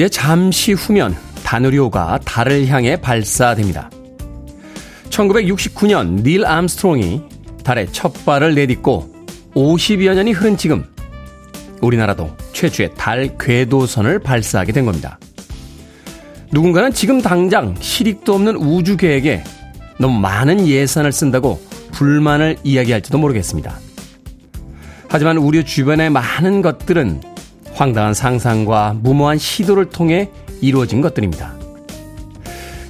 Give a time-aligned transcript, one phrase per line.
[0.00, 1.14] 이제 잠시 후면
[1.44, 3.90] 다누리호가 달을 향해 발사됩니다.
[5.10, 7.20] 1969년 닐 암스트롱이
[7.62, 9.12] 달에 첫 발을 내딛고
[9.54, 10.86] 50여 년이 흐른 지금
[11.82, 15.18] 우리나라도 최초의 달 궤도선을 발사하게 된 겁니다.
[16.50, 19.44] 누군가는 지금 당장 실익도 없는 우주 계획에
[19.98, 21.60] 너무 많은 예산을 쓴다고
[21.92, 23.78] 불만을 이야기할지도 모르겠습니다.
[25.10, 27.29] 하지만 우리 주변의 많은 것들은
[27.80, 30.28] 황당한 상상과 무모한 시도를 통해
[30.60, 31.54] 이루어진 것들입니다.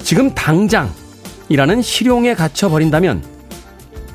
[0.03, 3.23] 지금 당장이라는 실용에 갇혀버린다면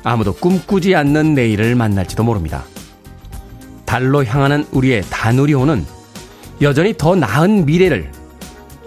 [0.04, 2.64] 아무도 꿈꾸지 않는 내일을 만날지도 모릅니다.
[3.86, 5.86] 달로 향하는 우리의 다누리호는
[6.60, 8.12] 여전히 더 나은 미래를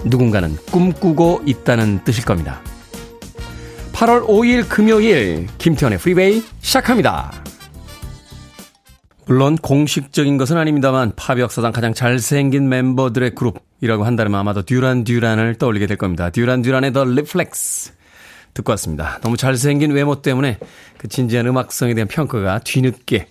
[0.05, 2.61] 누군가는 꿈꾸고 있다는 뜻일 겁니다.
[3.93, 7.48] 8월 5일 금요일 김태현의 프리웨이 시작합니다.
[9.29, 15.85] 물론 공식적인 것은 아닙니다만 팝 역사상 가장 잘생긴 멤버들의 그룹이라고 한다면 아마도 듀란 듀란을 떠올리게
[15.85, 16.31] 될 겁니다.
[16.31, 17.93] 듀란 듀란의 The Reflex
[18.55, 19.19] 듣고 왔습니다.
[19.21, 20.57] 너무 잘생긴 외모 때문에
[20.97, 23.27] 그 진지한 음악성에 대한 평가가 뒤늦게 예,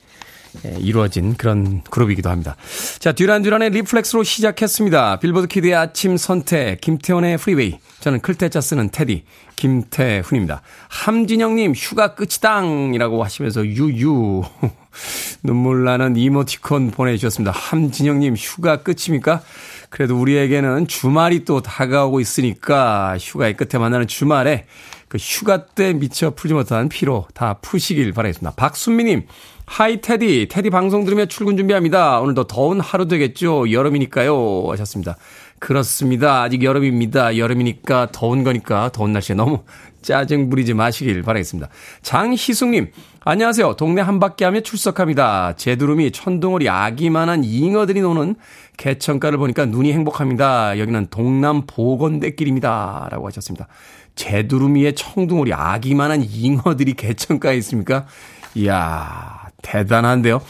[0.79, 2.57] 이루어진 그런 그룹이기도 합니다.
[2.99, 5.19] 자, 듀란 듀란의 Reflex로 시작했습니다.
[5.21, 7.79] 빌보드 키드의 아침 선택, 김태훈의 프리웨이.
[8.01, 9.25] 저는 클 태 자 쓰는 테디,
[9.57, 10.63] 김태훈입니다.
[10.89, 14.43] 함진영님, 휴가 끝이당 이라고 하시면서 유유.
[15.43, 17.53] 눈물 나는 이모티콘 보내주셨습니다.
[17.53, 19.43] 함진영님, 휴가 끝입니까?
[19.91, 24.67] 그래도 우리에게는 주말이 또 다가오고 있으니까 휴가의 끝에 만나는 주말에
[25.09, 28.55] 그 휴가 때 미처 풀지 못한 피로 다 푸시길 바라겠습니다.
[28.57, 29.27] 박순미님,
[29.69, 32.21] Hi 테디, 테디 방송 들으며 출근 준비합니다.
[32.21, 33.71] 오늘도 더운 하루 되겠죠?
[33.71, 34.65] 여름이니까요.
[34.71, 35.17] 하셨습니다.
[35.59, 36.43] 그렇습니다.
[36.43, 37.37] 아직 여름입니다.
[37.37, 39.65] 여름이니까 더운 거니까 더운 날씨에 너무
[40.01, 41.69] 짜증 부리지 마시길 바라겠습니다.
[42.01, 43.77] 장희숙님, 안녕하세요.
[43.77, 45.57] 동네 한 바퀴 하며 출석합니다.
[45.57, 48.37] 제두름이 천둥오리 아기만한 잉어들이 노는
[48.79, 50.79] 개천가를 보니까 눈이 행복합니다.
[50.79, 53.09] 여기는 동남 보건대길입니다.
[53.11, 53.69] 라고 하셨습니다.
[54.15, 58.07] 제두루미의 청둥오리 아기만한 잉어들이 개천가에 있습니까?
[58.55, 60.41] 이야, 대단한데요.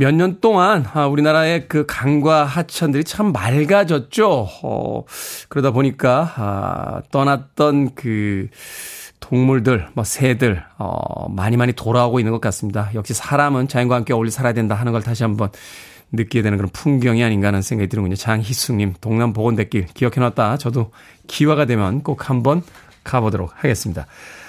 [0.00, 4.48] 몇 년 동안 아, 우리나라의 그 강과 하천들이 참 맑아졌죠.
[4.62, 5.04] 어,
[5.48, 8.46] 그러다 보니까 아, 떠났던 그
[9.18, 12.90] 동물들, 뭐 새들 어, 많이 많이 돌아오고 있는 것 같습니다.
[12.94, 15.48] 역시 사람은 자연과 함께 어울려 살아야 된다 하는 걸 다시 한번
[16.12, 18.14] 느끼게 되는 그런 풍경이 아닌가 하는 생각이 드는군요.
[18.14, 20.58] 장희숙님, 동남 보건대길 기억해놨다.
[20.58, 20.92] 저도
[21.26, 22.62] 기회가 되면 꼭 한번
[23.02, 24.06] 가보도록 하겠습니다.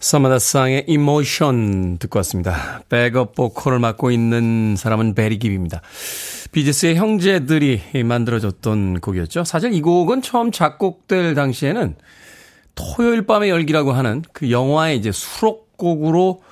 [0.00, 2.82] 서마다상의 이모션 듣고 왔습니다.
[2.88, 5.82] 백업 보컬을 맡고 있는 사람은 베리 깁입니다.
[6.52, 9.44] 비지스의 형제들이 만들어줬던 곡이었죠.
[9.44, 11.96] 사실 이 곡은 처음 작곡될 당시에는
[12.74, 16.42] 토요일 밤의 열기라고 하는 그 영화의 이제 수록곡으로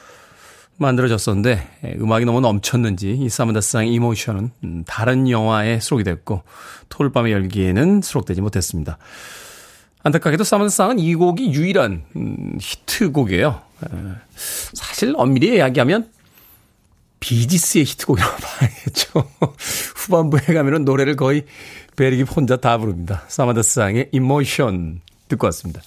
[0.78, 6.42] 만들어졌었는데 예, 음악이 너무 넘쳤는지 이 사마다상의 이모션은 음, 다른 영화에 수록이 됐고
[6.88, 8.98] 토요일 밤의 열기에는 수록되지 못했습니다.
[10.06, 13.60] 안타깝게도 사만상은 이 곡이 유일한 음, 히트곡이에요.
[14.72, 16.08] 사실 엄밀히 이야기하면
[17.18, 19.28] 비지스의 히트곡이라고 봐야겠죠.
[19.96, 21.44] 후반부에 가면은 노래를 거의
[21.96, 23.24] 베리기 혼자 다 부릅니다.
[23.26, 25.80] 사마다스상의 이모션 듣고 왔습니다.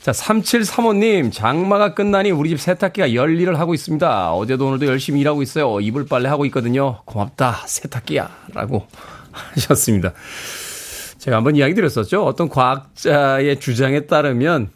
[0.00, 4.32] 자, 3735님, 장마가 끝나니 우리 집 세탁기가 열일을 하고 있습니다.
[4.32, 5.78] 어제도 오늘도 열심히 일하고 있어요.
[5.80, 7.02] 이불 빨래 하고 있거든요.
[7.04, 8.28] 고맙다, 세탁기야.
[8.54, 8.88] 라고
[9.30, 10.14] 하셨습니다.
[11.22, 12.24] 제가 한번 이야기 드렸었죠.
[12.24, 14.70] 어떤 과학자의 주장에 따르면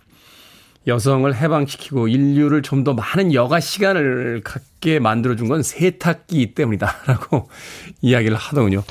[0.86, 6.98] 여성을 해방시키고 인류를 좀 더 많은 여가 시간을 갖게 만들어준 건 세탁기 때문이다.
[7.06, 7.48] 라고
[8.00, 8.84] 이야기를 하더군요.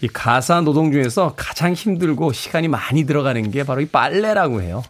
[0.00, 4.82] 이 가사 노동 중에서 가장 힘들고 시간이 많이 들어가는 게 바로 이 빨래라고 해요.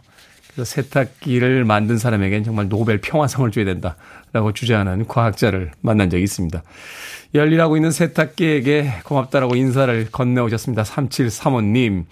[0.53, 3.97] 그래서 세탁기를 만든 사람에겐 정말 노벨 평화상을 줘야 된다
[4.33, 6.63] 라고 주장하는 과학자를 만난 적이 있습니다.
[7.35, 10.83] 열일하고 있는 세탁기에게 고맙다라고 인사를 건네오셨습니다.
[10.83, 12.05] 3735님.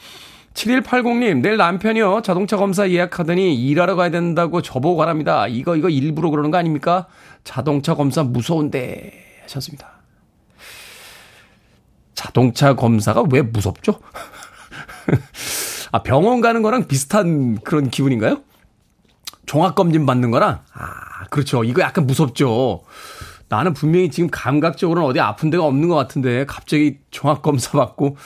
[0.53, 2.21] 7180님, 내일 남편이요.
[2.23, 5.47] 자동차 검사 예약하더니 일하러 가야 된다고 저보고 가랍니다.
[5.47, 7.07] 이거, 이거 일부러 그러는 거 아닙니까?
[7.43, 9.13] 자동차 검사 무서운데.
[9.43, 9.89] 하셨습니다.
[12.13, 13.99] 자동차 검사가 왜 무섭죠?
[15.91, 18.41] 아, 병원 가는 거랑 비슷한 그런 기분인가요?
[19.45, 20.59] 종합검진 받는 거랑?
[20.73, 21.63] 아, 그렇죠.
[21.63, 22.83] 이거 약간 무섭죠.
[23.47, 28.17] 나는 분명히 지금 감각적으로는 어디 아픈 데가 없는 것 같은데 갑자기 종합 검사 받고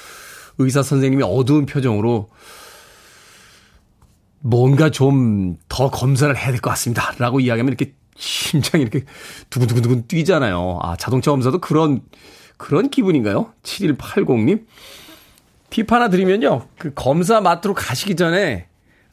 [0.58, 2.30] 의사 선생님이 어두운 표정으로
[4.42, 7.14] 뭔가 좀 더 검사를 해야 될 것 같습니다.
[7.20, 9.04] 라고 이야기하면 이렇게 심장이 이렇게
[9.50, 10.80] 두근두근두근 뛰잖아요.
[10.82, 12.02] 아, 자동차 검사도 그런,
[12.58, 13.52] 그런 기분인가요?
[13.64, 14.66] 7180님?
[15.70, 16.68] 팁 하나 드리면요.
[16.78, 18.68] 그 검사 마트로 가시기 전에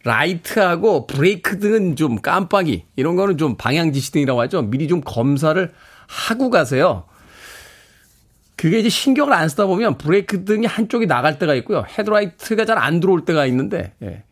[0.05, 4.63] 라이트하고 브레이크 등은 좀 깜빡이, 이런 거는 좀 방향 지시 등이라고 하죠.
[4.63, 5.73] 미리 좀 검사를
[6.07, 7.05] 하고 가세요.
[8.57, 11.85] 그게 이제 신경을 안 쓰다 보면 브레이크 등이 한쪽이 나갈 때가 있고요.
[11.99, 14.23] 헤드라이트가 잘 안 들어올 때가 있는데, 예.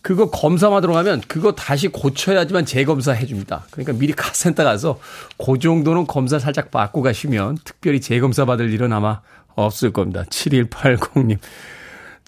[0.00, 3.66] 그거 검사만 들어가면 그거 다시 고쳐야지만 재검사 해 줍니다.
[3.70, 5.00] 그러니까 미리 카센터 가서
[5.36, 9.20] 그 정도는 검사 살짝 받고 가시면 특별히 재검사 받을 일은 아마
[9.54, 10.24] 없을 겁니다.
[10.30, 11.38] 7180님.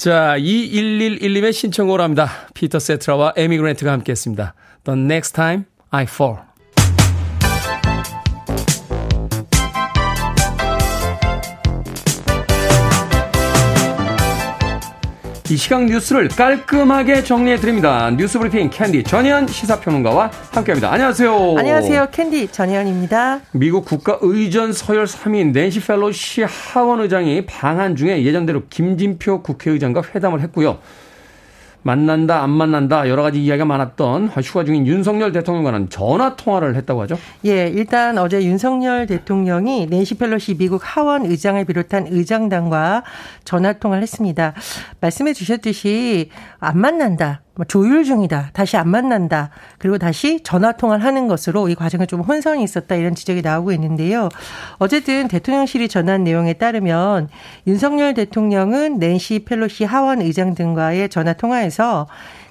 [0.01, 2.31] 자, 2111님의 신청으로 합니다.
[2.55, 4.55] 피터 세테라와 에이미 그랜트가 함께 했습니다.
[4.85, 6.50] The next time I fall.
[15.51, 18.09] 이 시각 뉴스를 깔끔하게 정리해 드립니다.
[18.13, 20.93] 뉴스 브리핑 캔디 전현 시사평론가와 함께합니다.
[20.93, 21.57] 안녕하세요.
[21.59, 22.07] 안녕하세요.
[22.13, 23.41] 캔디 전현입니다.
[23.51, 30.79] 미국 국가의전 서열 3인 낸시 펠로시 하원 의장이 방한 중에 예정대로 김진표 국회의장과 회담을 했고요.
[31.83, 37.19] 만난다, 안 만난다, 여러 가지 이야기가 많았던 휴가 중인 윤석열 대통령과는 전화 통화를 했다고 하죠?
[37.47, 43.05] 예, 일단 어제 윤석열 대통령이 낸시 펠로시 미국 하원 의장을 비롯한 의장단과
[43.45, 44.55] 전화 통화를 했습니다.
[45.01, 48.51] 말씀해 주셨듯이 안 만난다, 뭐 조율 중이다.
[48.53, 49.51] 다시 안 만난다.
[49.79, 52.95] 그리고 다시 전화 통화를 하는 것으로 이 과정에 좀 혼선이 있었다.
[52.95, 54.29] 이런 지적이 나오고 있는데요.
[54.79, 57.29] 어쨌든 대통령실이 전한 내용에 따르면
[57.67, 62.07] 윤석열 대통령은 낸시 펠로시 하원 의장 등과의 전화 통화에서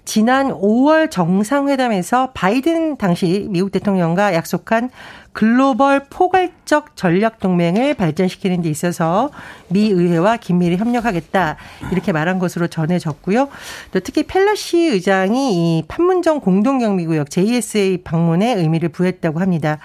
[0.05, 4.89] 지난 5월 정상회담에서 바이든 당시 미국 대통령과 약속한
[5.31, 9.29] 글로벌 포괄적 전략 동맹을 발전시키는 데 있어서
[9.69, 11.57] 미 의회와 긴밀히 협력하겠다
[11.91, 13.47] 이렇게 말한 것으로 전해졌고요.
[13.91, 19.77] 또 특히 펠러시 의장이 이 판문점 공동경비구역 JSA 방문에 의미를 부했다고 합니다.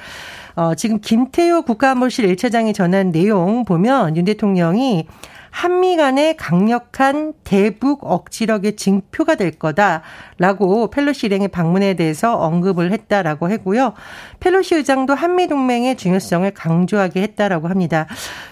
[0.57, 5.07] 어, 지금 김태효 국가안보실 1차장이 전한 내용 보면 윤 대통령이
[5.55, 13.93] 한미 간의 강력한 대북 억지력의 징표가 될 거다라고 펠로시 일행의 방문에 대해서 언급을 했다라고 했고요.
[14.41, 18.09] 펠로시 의장도 한미 동맹의 중요성을 강조하게 했다라고 합니다.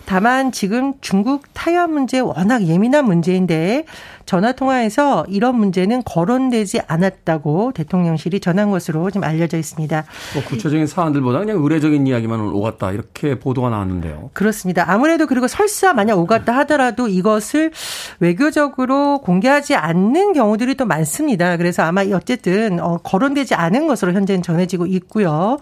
[0.06, 3.84] 다만 지금 중국 타이완 문제 워낙 예민한 문제인데
[4.26, 10.04] 전화 통화에서 이런 문제는 거론되지 않았다고 대통령실이 전한 것으로 지금 알려져 있습니다.
[10.34, 14.30] 뭐 구체적인 사안들보다 그냥 의례적인 이야기만 오갔다 이렇게 보도가 나왔는데요.
[14.32, 14.84] 그렇습니다.
[14.90, 17.72] 아무래도 그리고 설사 만약 오갔다 하더라도 이것을
[18.20, 21.56] 외교적으로 공개하지 않는 경우들이 또 많습니다.
[21.56, 25.58] 그래서 아마 어쨌든 어, 거론되지 않은 것으로 현재는 전해지고 있고요.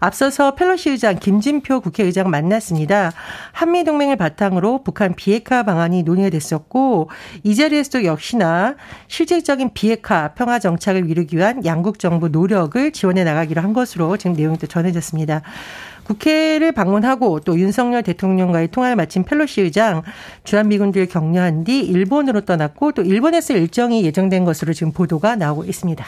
[0.00, 3.12] 앞서서 펠로시 의장 김진표 국회의장 만났습니다.
[3.52, 7.10] 한미 동맹을 바탕으로 북한 비핵화 방안이 논의가 됐었고
[7.42, 8.76] 이 자리에서도 역시나
[9.08, 14.66] 실질적인 비핵화 평화 정착을 이루기 위한 양국 정부 노력을 지원해 나가기로 한 것으로 지금 내용도
[14.66, 15.42] 전해졌습니다.
[16.04, 20.02] 국회를 방문하고 또 윤석열 대통령과의 통화를 마친 펠로시 의장
[20.44, 26.04] 주한미군들 격려한 뒤 일본으로 떠났고 또 일본에서 일정이 예정된 것으로 지금 보도가 나오고 있습니다.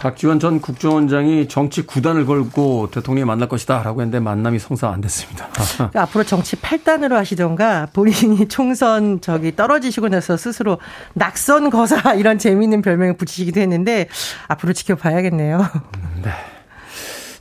[0.00, 5.48] 박지원 전 국정원장이 정치 구단을 걸고 대통령이 만날 것이다라고 했는데 만남이 성사 안 됐습니다.
[5.76, 10.78] 그러니까 앞으로 정치 8단으로 하시던가 본인이 총선 저기 떨어지시고 나서 스스로
[11.12, 14.08] 낙선 거사 이런 재미있는 별명을 붙이시기도 했는데
[14.48, 15.58] 앞으로 지켜봐야겠네요.
[16.24, 16.30] 네.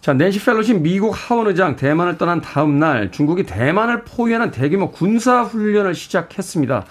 [0.01, 5.43] 자, 낸시 펠로시 미국 하원 의장 대만을 떠난 다음 날 중국이 대만을 포위하는 대규모 군사
[5.43, 6.85] 훈련을 시작했습니다.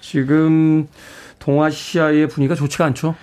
[0.00, 0.86] 지금
[1.38, 3.14] 동아시아의 분위기가 좋지가 않죠?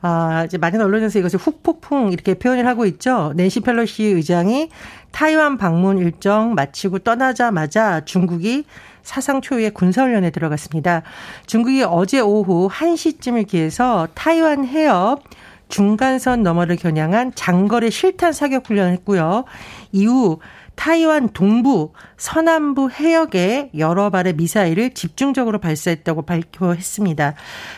[0.00, 3.32] 아, 이제 많은 언론에서 이것을 훅폭풍 이렇게 표현을 하고 있죠.
[3.36, 4.70] 낸시 펠로시 의장이
[5.10, 8.64] 타이완 방문 일정 마치고 떠나자마자 중국이
[9.02, 11.02] 사상 초유의 군사훈련에 들어갔습니다.
[11.46, 15.22] 중국이 어제 오후 1시쯤을 기해서 타이완 해협
[15.68, 19.44] 중간선 너머를 겨냥한 장거리 실탄 사격 훈련을 했고요.
[19.92, 20.40] 이후
[20.78, 27.34] 타이완 동부, 서남부 해역에 여러 발의 미사일을 집중적으로 발사했다고 발표했습니다.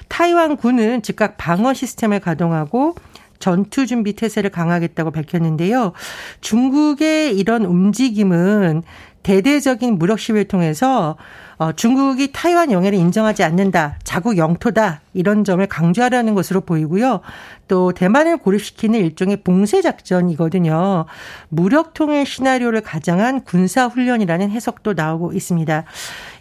[0.09, 2.95] 타이완 군은 즉각 방어 시스템을 가동하고
[3.39, 5.95] 전투 준비 태세를 강화하겠다고 밝혔는데요.
[6.43, 8.83] 중국의 이런 움직임은
[9.23, 11.17] 대대적인 무력 시위를 통해서
[11.61, 17.21] 어, 중국이 타이완 영해를 인정하지 않는다, 자국 영토다 이런 점을 강조하려는 것으로 보이고요.
[17.69, 21.05] 또 대만을 고립시키는 일종의 봉쇄 작전이거든요.
[21.51, 25.85] 무력 통일 시나리오를 가장한 군사 훈련이라는 해석도 나오고 있습니다.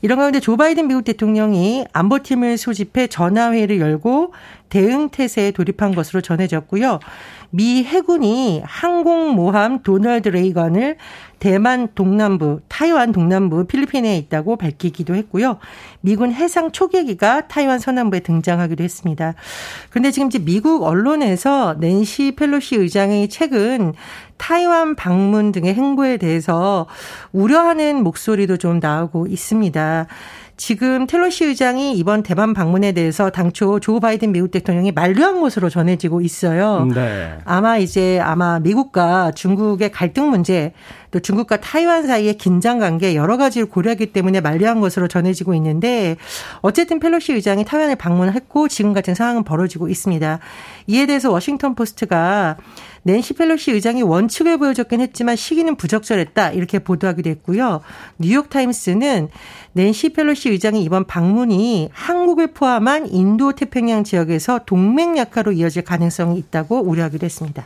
[0.03, 4.33] 이런 가운데 조 바이든 미국 대통령이 안보팀을 소집해 전화회의를 열고
[4.69, 6.99] 대응 태세에 돌입한 것으로 전해졌고요.
[7.51, 10.97] 미 해군이 항공모함 도널드 레이건을
[11.39, 15.57] 대만 동남부, 타이완 동남부, 필리핀에 있다고 밝히기도 했고요.
[16.01, 19.33] 미군 해상 초계기가 타이완 서남부에 등장하기도 했습니다.
[19.89, 23.93] 그런데 지금 이제 미국 언론에서 낸시 펠로시 의장의 최근
[24.37, 26.87] 타이완 방문 등의 행보에 대해서
[27.31, 30.07] 우려하는 목소리도 좀 나오고 있습니다.
[30.59, 36.19] 지금 텔러시 의장이 이번 대만 방문에 대해서 당초 조 바이든 미국 대통령이 만류한 것으로 전해지고
[36.19, 36.85] 있어요.
[36.93, 37.37] 네.
[37.45, 40.73] 아마 이제 아마 미국과 중국의 갈등 문제
[41.11, 46.17] 또 중국과 타이완 사이의 긴장 관계 여러 가지를 고려하기 때문에 만류한 것으로 전해지고 있는데
[46.59, 50.39] 어쨌든 펠로시 의장이 타이완을 방문했고 지금 같은 상황은 벌어지고 있습니다.
[50.87, 52.57] 이에 대해서 워싱턴 포스트가
[53.03, 57.79] 낸시 펠로시 의장이 원칙을 보여줬긴 했지만 시기는 부적절했다 이렇게 보도하기도 했고요.
[58.17, 59.29] 뉴욕 타임스는
[59.79, 66.81] 낸시 펠로시 의장의 이번 방문이 한국을 포함한 인도 태평양 지역에서 동맹 약화로 이어질 가능성이 있다고
[66.81, 67.63] 우려하기도 했습니다.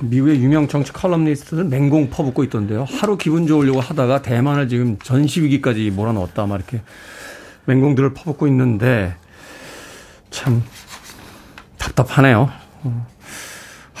[0.00, 2.84] 미국의 유명 정치 칼럼니스트들 맹공 퍼붓고 있던데요.
[2.86, 6.82] 하루 기분 좋으려고 하다가 대만을 지금 전시 위기까지 몰아넣었다 막 이렇게
[7.64, 9.14] 맹공들을 퍼붓고 있는데
[10.28, 10.62] 참
[11.78, 12.50] 답답하네요.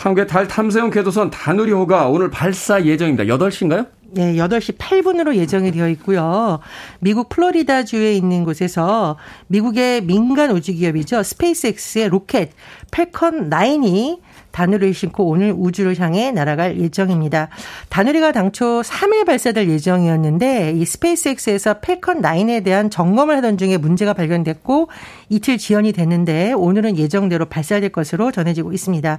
[0.00, 0.02] 어.
[0.02, 3.24] 한국의 달 탐사용 궤도선 다누리호가 오늘 발사 예정입니다.
[3.24, 3.86] 8시인가요?
[4.12, 6.58] 네, 8시 8분으로 예정이 되어 있고요.
[6.98, 9.16] 미국 플로리다주에 있는 곳에서
[9.46, 11.22] 미국의 민간 우주 기업이죠.
[11.22, 12.50] SpaceX의 로켓
[12.90, 14.18] Falcon 9이
[14.50, 17.50] 다누리를 싣고 오늘 우주를 향해 날아갈 예정입니다.
[17.88, 24.88] 다누리가 당초 3일 발사될 예정이었는데 이 SpaceX에서 Falcon 9에 대한 점검을 하던 중에 문제가 발견됐고
[25.28, 29.18] 이틀 지연이 됐는데 오늘은 예정대로 발사될 것으로 전해지고 있습니다.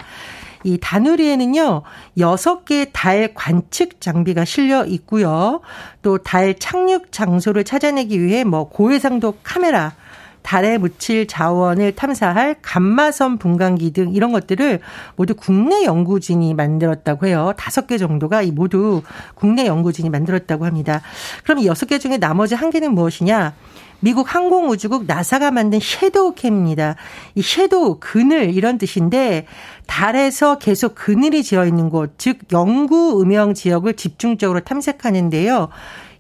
[0.64, 1.82] 이 다누리에는요,
[2.18, 5.62] 6개의 달 관측 장비가 실려 있고요.
[6.02, 9.94] 또 달 착륙 장소를 찾아내기 위해 뭐 고해상도 카메라,
[10.42, 14.80] 달에 묻힐 자원을 탐사할 감마선 분광기 등 이런 것들을
[15.16, 17.54] 모두 국내 연구진이 만들었다고 해요.
[17.58, 19.04] 다섯 개 정도가 이 모두
[19.36, 21.02] 국내 연구진이 만들었다고 합니다.
[21.44, 23.54] 그럼 이 여섯 개 중에 나머지 한 개는 무엇이냐?
[24.02, 26.96] 미국 항공우주국 나사가 만든 섀도우 캠입니다.
[27.36, 29.46] 이 섀도우 그늘 이런 뜻인데
[29.88, 35.70] 달에서 계속 그늘이 지어 있는 곳, 즉 영구 음영 지역을 집중적으로 탐색하는데요.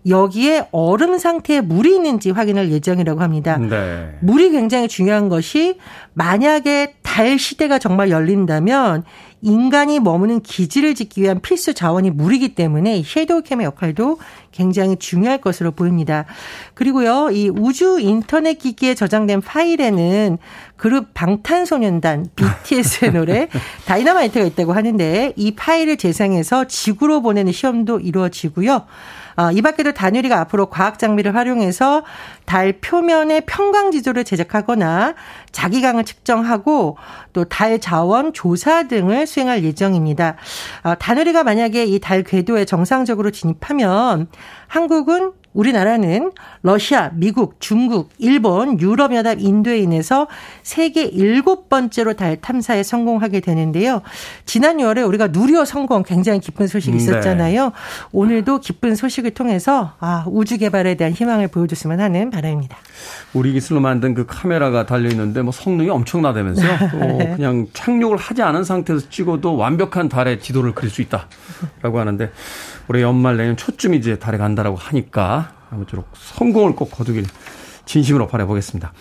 [0.07, 3.57] 여기에 얼음 상태에 물이 있는지 확인할 예정이라고 합니다.
[3.57, 4.15] 네.
[4.21, 5.77] 물이 굉장히 중요한 것이
[6.13, 9.03] 만약에 달 시대가 정말 열린다면
[9.41, 14.19] 인간이 머무는 기지를 짓기 위한 필수 자원이 물이기 때문에 섀도우 캠의 역할도
[14.51, 16.25] 굉장히 중요할 것으로 보입니다.
[16.73, 20.37] 그리고요, 이 우주 인터넷 기기에 저장된 파일에는
[20.75, 23.47] 그룹 방탄소년단 BTS의 노래
[23.85, 28.85] 다이너마이트가 있다고 하는데 이 파일을 재생해서 지구로 보내는 시험도 이루어지고요.
[29.37, 32.03] 어, 이 밖에도 단유리가 앞으로 과학 장비를 활용해서
[32.45, 35.15] 달 표면의 평강 지도를 제작하거나
[35.51, 36.97] 자기강을 측정하고
[37.33, 40.35] 또 달 자원 조사 등을 수행할 예정입니다.
[40.83, 44.27] 어, 단유리가 만약에 이 달 궤도에 정상적으로 진입하면
[44.67, 46.31] 한국은 우리나라는
[46.63, 50.27] 러시아, 미국, 중국, 일본, 유럽연합, 인도에 인해서
[50.63, 54.01] 세계 일곱 번째로 달 탐사에 성공하게 되는데요.
[54.45, 57.03] 지난 6월에 우리가 누리호 성공 굉장히 기쁜 소식이 네.
[57.03, 57.65] 있었잖아요.
[57.65, 57.71] 네.
[58.11, 62.77] 오늘도 기쁜 소식을 통해서 아, 우주 개발에 대한 희망을 보여줬으면 하는 바람입니다.
[63.33, 66.77] 우리 기술로 만든 그 카메라가 달려 있는데 뭐 성능이 엄청나다면서요.
[66.91, 67.33] 또 네.
[67.35, 72.31] 그냥 착륙을 하지 않은 상태에서 찍어도 완벽한 달의 지도를 그릴 수 있다라고 하는데
[72.87, 75.40] 올해 연말 내년 초쯤 이제 달에 간다라고 하니까
[75.71, 77.25] 아무쪼록 성공을 꼭 거두길
[77.85, 78.93] 진심으로 바라보겠습니다.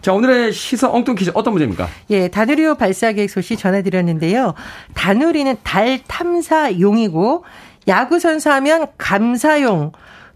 [0.00, 1.88] 자, 오늘의 시사 엉뚱 퀴즈 어떤 문제입니까?
[2.10, 4.54] 예, 다누리호 발사 계획 소식 전해드렸는데요.
[4.94, 7.44] 다누리는 달 탐사용이고,
[7.86, 9.92] 야구선수 하면 감사용,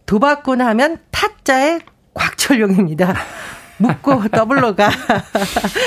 [0.06, 1.80] 도박꾼 하면 타짜의
[2.14, 3.14] 곽철용입니다.
[3.78, 4.90] 묻고 더블로가.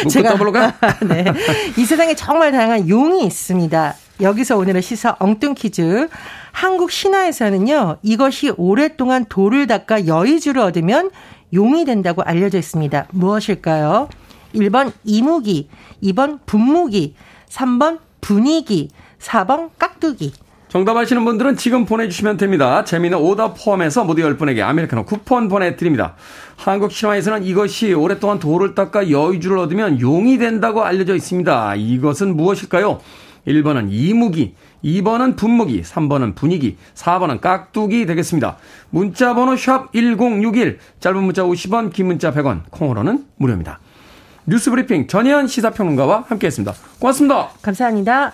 [0.03, 0.73] 묻고 더블로가?
[1.07, 1.25] 네.
[1.77, 3.95] 이 세상에 정말 다양한 용이 있습니다.
[4.21, 6.09] 여기서 오늘의 시사 엉뚱 퀴즈.
[6.51, 11.11] 한국 신화에서는요, 이것이 오랫동안 돌을 닦아 여의주를 얻으면
[11.53, 13.07] 용이 된다고 알려져 있습니다.
[13.11, 14.09] 무엇일까요?
[14.55, 15.69] 1번 이무기,
[16.03, 17.15] 2번 분무기,
[17.49, 20.33] 3번 분위기, 4번 깍두기.
[20.67, 22.83] 정답 아시는 분들은 지금 보내주시면 됩니다.
[22.83, 26.15] 재미는 오답 포함해서 모두 10분에게 아메리카노 쿠폰 보내드립니다.
[26.57, 31.75] 한국 신화에서는 이것이 오랫동안 돌을 닦아 여의주를 얻으면 용이 된다고 알려져 있습니다.
[31.75, 32.99] 이것은 무엇일까요?
[33.47, 38.57] 1번은 이무기, 2번은 분무기, 3번은 분위기, 4번은 깍두기 되겠습니다.
[38.89, 43.79] 문자 번호 샵 1061, 짧은 문자 50원, 긴 문자 100원, 콩으로는 무료입니다.
[44.45, 46.73] 뉴스 브리핑 전혜연 시사평론가와 함께했습니다.
[46.99, 47.49] 고맙습니다.
[47.61, 48.33] 감사합니다.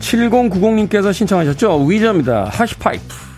[0.00, 1.84] 7090님께서 신청하셨죠?
[1.86, 2.44] 위저입니다.
[2.44, 3.31] 하시파이프.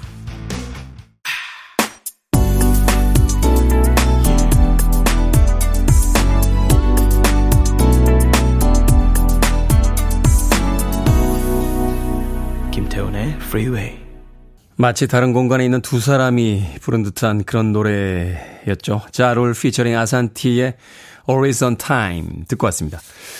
[13.54, 13.96] Freeway.
[14.74, 19.02] 마치 다른 공간에 있는 두 사람이 부른 듯한 그런 노래였죠.
[19.12, 20.74] 자롤 피처링 아산티의
[21.28, 22.98] Always on Time 듣고 왔습니다.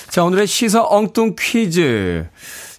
[0.09, 2.28] 자, 오늘의 시사 엉뚱 퀴즈.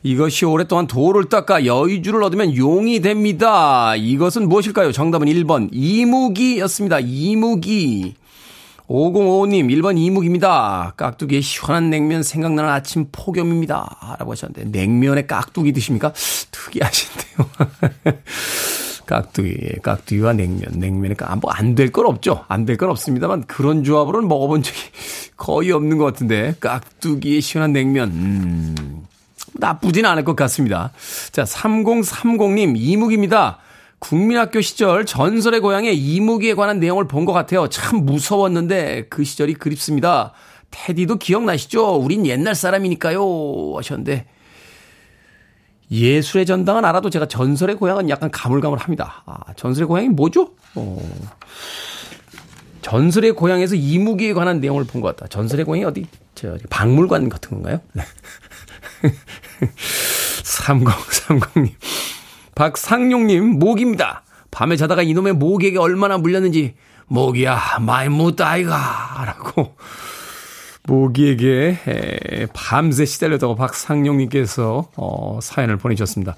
[0.04, 3.98] 이것이 오랫동안 돌을 닦아 여의주를 얻으면 용이 됩니다.
[3.98, 4.94] 이것은 무엇일까요?
[4.94, 7.00] 정답은 1번 이무기였습니다.
[7.01, 8.15] 이무기.
[8.88, 10.94] 5055님 1번 이무기입니다.
[10.98, 14.15] 깍두기에 시원한 냉면 생각나는 아침 폭염입니다.
[14.20, 16.13] 라고 하셨는데 냉면에 깍두기 드십니까?
[16.51, 17.50] 특이하신데요.
[19.06, 22.44] 깍두기, 깍두기와 냉면, 냉면에 뭐안 될 건 없죠.
[22.48, 24.77] 안 될 건 없습니다만 그런 조합으로는 먹어본 적이
[25.38, 28.75] 거의 없는 것 같은데 깍두기에 시원한 냉면, 음.
[29.54, 30.92] 나쁘진 않을 것 같습니다.
[31.32, 33.60] 자, 3030님, 이묵입니다.
[34.10, 37.68] 국민학교 시절 전설의 고향에 이무기에 관한 내용을 본 것 같아요.
[37.70, 40.34] 참 무서웠는데 그 시절이 그립습니다.
[40.70, 41.96] 테디도 기억나시죠?
[41.96, 43.74] 우린 옛날 사람이니까요.
[43.78, 44.28] 하셨는데
[45.90, 49.24] 예술의 전당은 알아도 제가 전설의 고향은 약간 가물가물합니다.
[49.26, 50.52] 아, 전설의 고향이 뭐죠?
[50.76, 51.00] 어.
[52.84, 55.28] 전설의 고향에서 이무기에 관한 내용을 본 것 같다.
[55.28, 57.80] 전설의 고향이 어디, 저, 박물관 같은 건가요?
[57.94, 58.04] 네.
[60.44, 61.72] 3030님.
[62.56, 64.24] 박상용님, 모기입니다.
[64.50, 66.76] 밤에 자다가 이놈의 모기에게 얼마나 물렸는지,
[67.08, 69.24] 모기야, 많이 못다이가.
[69.26, 69.76] 라고,
[70.84, 76.36] 모기에게 에, 밤새 시달렸다고 박상용님께서, 어, 사연을 보내주셨습니다.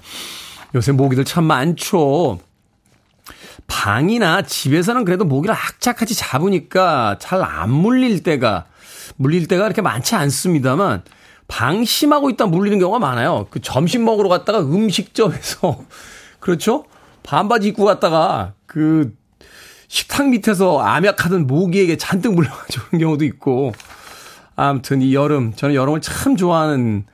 [0.74, 2.40] 요새 모기들 참 많죠.
[3.68, 8.66] 방이나 집에서는 그래도 모기를 악착같이 잡으니까 잘 안 물릴 때가,
[9.16, 11.02] 물릴 때가 그렇게 많지 않습니다만,
[11.48, 13.46] 방심하고 있다 물리는 경우가 많아요.
[13.50, 15.80] 그 점심 먹으러 갔다가 음식점에서
[16.40, 16.84] 그렇죠?
[17.22, 19.14] 반바지 입고 갔다가 그
[19.88, 23.72] 식탁 밑에서 암약하던 모기에게 잔뜩 물려가지고 오는 경우도 있고
[24.56, 27.06] 아무튼 이 여름 저는 여름을 참 좋아하는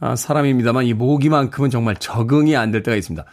[0.00, 3.24] 아, 사람입니다만 이 모기만큼은 정말 적응이 안 될 때가 있습니다.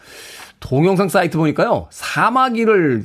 [0.60, 3.04] 동영상 사이트 보니까요 사마귀를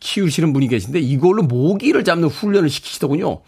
[0.00, 3.40] 키우시는 분이 계신데 이걸로 모기를 잡는 훈련을 시키시더군요.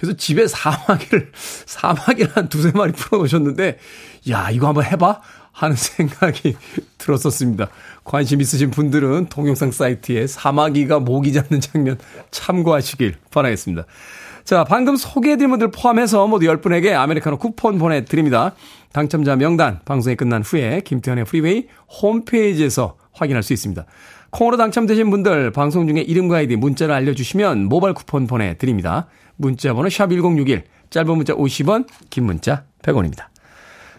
[0.00, 1.30] 그래서 집에 사마귀를,
[1.66, 3.76] 사마귀를 한 두세 마리 풀어놓으셨는데,
[4.30, 5.20] 야, 이거 한번 해봐?
[5.52, 6.56] 하는 생각이
[6.96, 7.68] 들었었습니다.
[8.02, 11.98] 관심 있으신 분들은 동영상 사이트에 사마귀가 모기 잡는 장면
[12.30, 13.84] 참고하시길 바라겠습니다.
[14.44, 18.52] 자, 방금 소개해드린 분들 포함해서 모두 10분에게 아메리카노 쿠폰 보내드립니다.
[18.94, 21.66] 당첨자 명단 방송이 끝난 후에 김태훈의 프리웨이
[22.02, 23.84] 홈페이지에서 확인할 수 있습니다.
[24.30, 29.08] 콩으로 당첨되신 분들 방송 중에 이름과 아이디 문자를 알려주시면 모바일 쿠폰 보내드립니다.
[29.40, 33.28] 문자 번호 샵1061, 짧은 문자 50원, 긴 문자 100원입니다.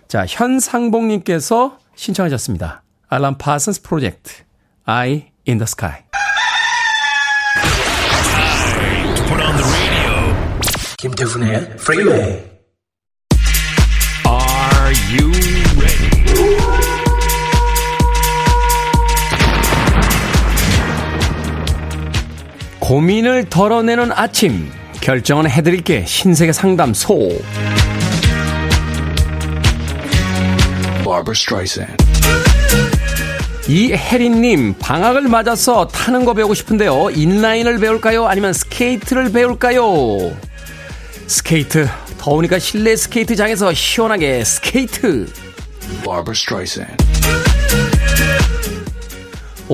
[0.07, 2.83] 자, 현상봉님께서 신청하셨습니다.
[3.09, 4.43] Alan Parsons Project,
[4.85, 6.03] Eye in the Sky.
[10.99, 12.19] 김태훈의 프리웨이
[14.27, 15.31] Are you
[15.79, 16.11] ready?
[22.79, 24.69] 고민을 덜어내는 아침
[25.01, 26.05] 결정은 해드릴게.
[26.05, 27.39] 신세계 상담소.
[33.67, 37.09] 이혜린님 방학을 맞아서 타는 거 배우고 싶은데요.
[37.11, 38.27] 인라인을 배울까요?
[38.27, 39.83] 아니면 스케이트를 배울까요?
[41.27, 41.87] 스케이트.
[42.17, 45.25] 더우니까 실내 스케이트장에서 시원하게 스케이트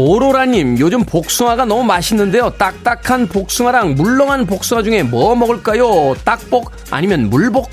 [0.07, 2.51] 오로라님, 요즘 복숭아가 너무 맛있는데요.
[2.51, 6.13] 딱딱한 복숭아랑 물렁한 복숭아 중에 뭐 먹을까요?
[6.23, 7.67] 딱복 아니면 물복?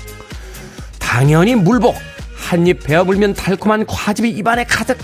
[0.97, 1.95] 당연히 물복.
[2.35, 4.97] 한 입 베어물면 달콤한 과즙이 입안에 가득.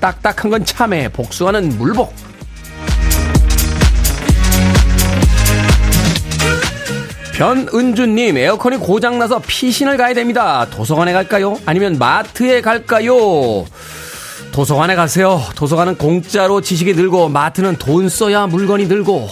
[0.00, 2.14] 딱딱한 건 참외, 복숭아는 물복.
[7.34, 10.66] 변은주님, 에어컨이 고장나서 피신을 가야 됩니다.
[10.70, 11.58] 도서관에 갈까요?
[11.66, 13.64] 아니면 마트에 갈까요?
[14.58, 15.40] 도서관에 가세요.
[15.54, 19.28] 도서관은 공짜로 지식이 늘고 마트는 돈 써야 물건이 늘고.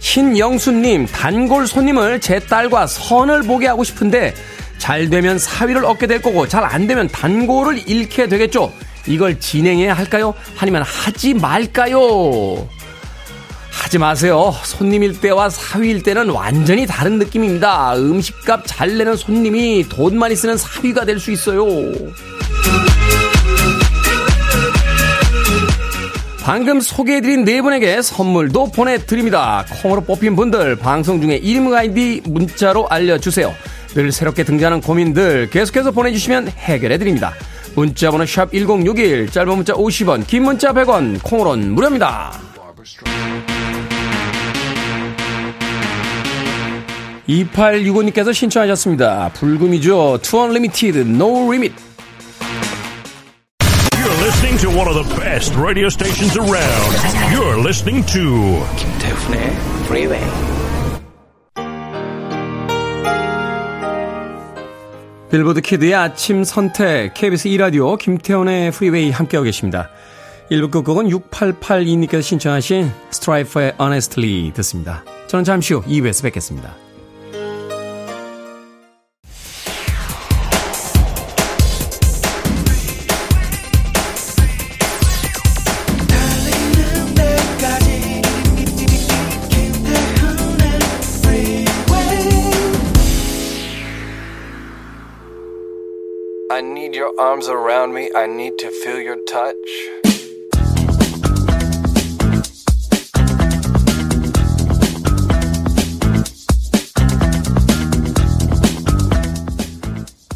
[0.00, 4.34] 신영수님, 단골 손님을 제 딸과 선을 보게 하고 싶은데
[4.78, 8.72] 잘 되면 사위를 얻게 될 거고 잘 안 되면 단골을 잃게 되겠죠.
[9.06, 10.34] 이걸 진행해야 할까요?
[10.58, 12.68] 아니면 하지 말까요?
[13.78, 14.52] 하지 마세요.
[14.64, 17.94] 손님일 때와 사위일 때는 완전히 다른 느낌입니다.
[17.96, 21.64] 음식값 잘 내는 손님이 돈 많이 쓰는 사위가 될 수 있어요.
[26.42, 29.64] 방금 소개해드린 네 분에게 선물도 보내드립니다.
[29.82, 33.54] 콩으로 뽑힌 분들 방송 중에 이름 아이디 문자로 알려주세요.
[33.94, 37.34] 늘 새롭게 등장하는 고민들 계속해서 보내주시면 해결해드립니다.
[37.74, 42.32] 문자번호 샵 1061, 짧은 문자 50원, 긴 문자 100원, 콩으로는 무료입니다.
[47.28, 49.30] 2865님께서 신청하셨습니다.
[49.34, 50.18] 불금이죠.
[50.22, 51.72] 2 Unlimited, No Limit.
[53.92, 56.96] You're listening to one of the best radio stations around.
[57.30, 59.40] You're listening to 김태훈의
[59.84, 60.24] Freeway.
[65.30, 69.90] Billboard kid의 아침 선택 KBS 2라디오 김태훈의 프리웨이 함께하고 계십니다.
[70.50, 75.04] 1부 끝곡은 6882님께서 신청하신 Stryper의 Honestly 듣습니다.
[75.26, 76.87] 저는 잠시 후 2부에서 뵙겠습니다.
[97.18, 98.10] Arms around me.
[98.14, 99.56] I need to feel your touch.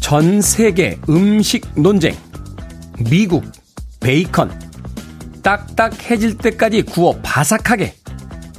[0.01, 2.15] 전 세계 음식 논쟁.
[2.99, 3.43] 미국
[4.01, 4.51] 베이컨.
[5.41, 7.95] 딱딱해질 때까지 구워 바삭하게.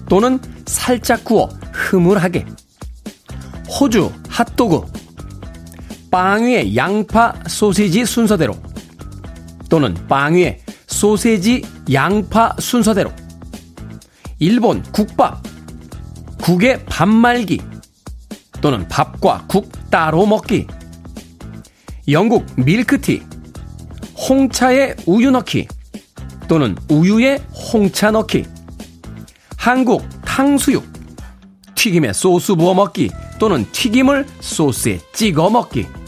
[0.08, 2.46] 또는 살짝 구워 흐물하게.
[3.68, 5.03] 호주 핫도그.
[6.14, 8.54] 빵 위에 양파 소세지 순서대로.
[9.68, 13.10] 또는 빵 위에 소세지 양파 순서대로.
[14.38, 15.42] 일본 국밥.
[16.40, 17.60] 국에 밥 말기.
[18.60, 20.68] 또는 밥과 국 따로 먹기.
[22.06, 23.20] 영국 밀크티.
[24.28, 25.66] 홍차에 우유 넣기.
[26.46, 27.38] 또는 우유에
[27.72, 28.44] 홍차 넣기.
[29.56, 30.84] 한국 탕수육.
[31.74, 33.10] 튀김에 소스 부어 먹기.
[33.40, 36.03] 또는 튀김을 소스에 찍어 먹기.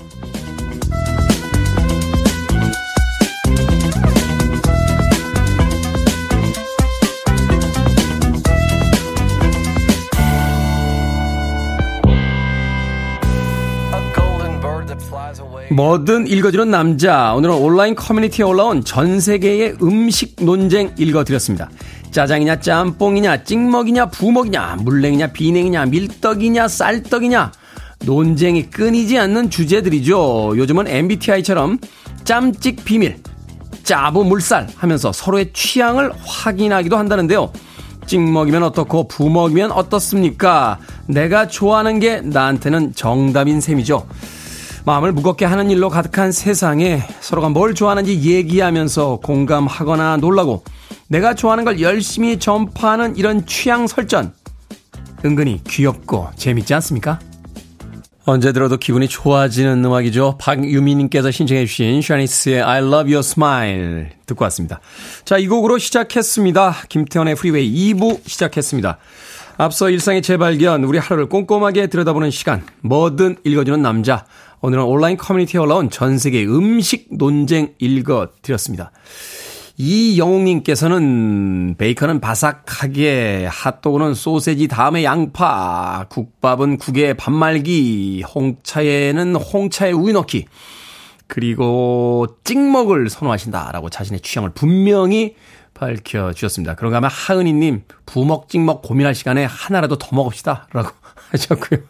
[15.77, 17.35] 뭐든 읽어주는 남자.
[17.35, 21.69] 오늘은 온라인 커뮤니티에 올라온 전 세계의 음식 논쟁 읽어드렸습니다.
[22.13, 27.53] 짜장이냐, 짬뽕이냐, 찍먹이냐, 부먹이냐, 물냉이냐, 비냉이냐, 밀떡이냐, 쌀떡이냐.
[28.07, 30.55] 논쟁이 끊이지 않는 주제들이죠.
[30.57, 31.79] 요즘은 MBTI처럼
[32.25, 33.19] 짬찍 비밀,
[33.83, 37.53] 짜부 물살 하면서 서로의 취향을 확인하기도 한다는데요.
[38.07, 40.79] 찍먹이면 어떻고 부먹이면 어떻습니까?
[41.07, 44.07] 내가 좋아하는 게 나한테는 정답인 셈이죠.
[44.87, 50.63] 마음을 무겁게 하는 일로 가득한 세상에 서로가 뭘 좋아하는지 얘기하면서 공감하거나 놀라고
[51.09, 54.33] 내가 좋아하는 걸 열심히 전파하는 이런 취향 설전.
[55.25, 57.19] 은근히 귀엽고 재밌지 않습니까?
[58.27, 60.39] 언제 들어도 기분이 좋아지는 음악이죠.
[60.39, 64.81] 박유미님께서 신청해주신 Shanice의 I love your smile 듣고 왔습니다.
[65.25, 66.77] 자, 이 곡으로 시작했습니다.
[66.89, 68.99] 김태훈의 프리웨이 2부 시작했습니다.
[69.59, 74.27] 앞서 일상의 재발견, 우리 하루를 꼼꼼하게 들여다보는 시간, 뭐든 읽어주는 남자.
[74.61, 78.91] 오늘은 온라인 커뮤니티에 올라온 전 세계 음식 논쟁 읽어드렸습니다.
[79.77, 90.47] 이영웅님께서는 베이컨은 바삭하게, 핫도그는 소세지 다음에 양파, 국밥은 국에 밥말기, 홍차에는 홍차에 우유 넣기,
[91.27, 95.35] 그리고 찍먹을 선호하신다라고 자신의 취향을 분명히
[95.75, 96.75] 밝혀주셨습니다.
[96.77, 100.69] 그런가 하면 하은이님, 부먹, 찍먹 고민할 시간에 하나라도 더 먹읍시다.
[100.73, 100.89] 라고
[101.31, 101.81] 하셨고요.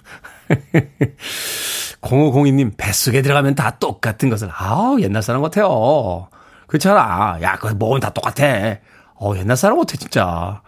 [2.00, 4.48] 0502님, 뱃속에 들어가면 다 똑같은 것을.
[4.56, 6.28] 아우, 옛날 사람 같아요.
[6.66, 7.38] 그렇잖아.
[7.42, 8.76] 야, 그거 먹으면 다 똑같아.
[9.14, 10.62] 어, 옛날 사람 같아, 진짜.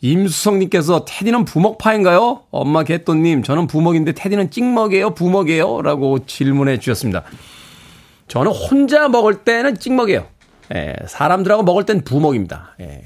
[0.00, 2.44] 임수성님께서 테디는 부먹파인가요?
[2.50, 5.14] 엄마 개또님, 저는 부먹인데 테디는 찍먹이에요?
[5.14, 5.82] 부먹이에요?
[5.82, 7.24] 라고 질문해 주셨습니다.
[8.28, 10.26] 저는 혼자 먹을 때는 찍먹이에요.
[10.74, 12.76] 예, 사람들하고 먹을 땐 부먹입니다.
[12.80, 13.02] 예,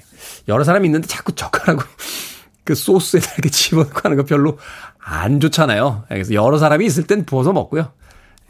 [0.49, 1.87] 여러 사람이 있는데 자꾸 젓가락으로
[2.63, 4.59] 그 소스에다 이렇게 집어넣고 하는 거 별로
[5.05, 6.05] 안 좋잖아요.
[6.11, 7.93] 예, 그래서 여러 사람이 있을 땐 부어서 먹고요.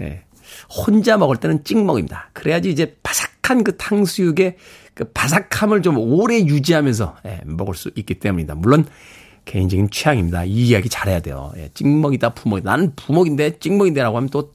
[0.00, 0.22] 예,
[0.70, 2.30] 혼자 먹을 때는 찍 먹입니다.
[2.32, 4.56] 그래야지 이제 바삭한 그 탕수육의
[4.94, 8.54] 그 바삭함을 좀 오래 유지하면서 예, 먹을 수 있기 때문입니다.
[8.54, 8.86] 물론
[9.44, 10.44] 개인적인 취향입니다.
[10.44, 11.52] 이 이야기 잘해야 돼요.
[11.56, 12.70] 예, 찍먹이다, 부먹이다.
[12.70, 14.54] 나는 부먹인데, 찍먹인데라고 하면 또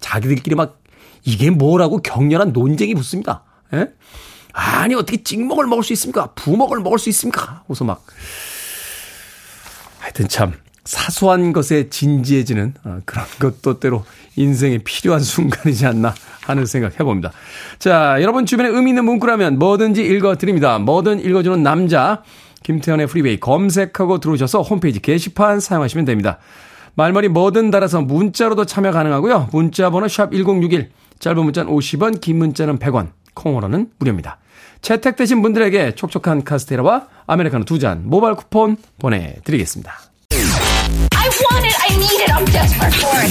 [0.00, 0.80] 자기들끼리 막
[1.24, 3.42] 이게 뭐라고 격렬한 논쟁이 붙습니다.
[3.72, 3.88] 예?
[4.52, 6.32] 아니, 어떻게 찍먹을 먹을 수 있습니까?
[6.34, 7.64] 부먹을 먹을 수 있습니까?
[7.66, 8.04] 그래서 막
[9.98, 10.52] 하여튼 참
[10.88, 17.30] 사소한 것에 진지해지는 어, 그런 것도 때로 인생에 필요한 순간이지 않나 하는 생각 해봅니다.
[17.78, 20.78] 자, 여러분 주변에 의미 있는 문구라면 뭐든지 읽어드립니다.
[20.78, 22.22] 뭐든 읽어주는 남자,
[22.62, 26.38] 김태훈의 프리웨이 검색하고 들어오셔서 홈페이지 게시판 사용하시면 됩니다.
[26.94, 29.50] 말머리 뭐든 달아서 문자로도 참여 가능하고요.
[29.52, 34.38] 문자 번호 샵 1061, 짧은 문자는 50원, 긴 문자는 100원, 콩으로는 무료입니다.
[34.80, 39.92] 채택되신 분들에게 촉촉한 카스테라와 아메리카노 두 잔 모바일 쿠폰 보내드리겠습니다.
[41.28, 43.28] I want it, I need it, I'm desperate for it.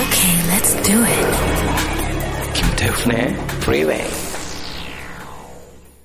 [0.00, 1.26] Okay, let's do it.
[2.54, 4.02] 김태훈의 Freeway.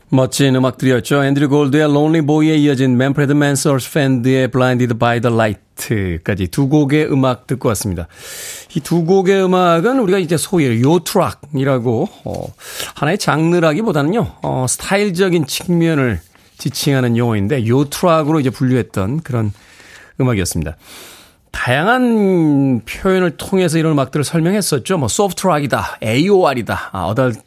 [0.10, 1.24] 멋진 음악들이었죠.
[1.26, 7.48] 앤드류 골드의 Lonely Boy에 이어진 맨프레드 맨서스 팬드의 Blinded by the Light까지 두 곡의 음악
[7.48, 8.08] 듣고 왔습니다.
[8.76, 12.54] 이 두 곡의 음악은 우리가 이제 소위 요트락이라고 어,
[12.94, 16.20] 하나의 장르라기보다는요 어, 스타일적인 측면을
[16.58, 19.52] 지칭하는 용어인데 yacht rock으로 이제 분류했던 그런
[20.20, 20.78] 음악이었습니다.
[21.52, 24.98] 다양한 표현을 통해서 이런 음악들을 설명했었죠.
[24.98, 27.40] 뭐 soft rock이다, AOR이다, 아, adult,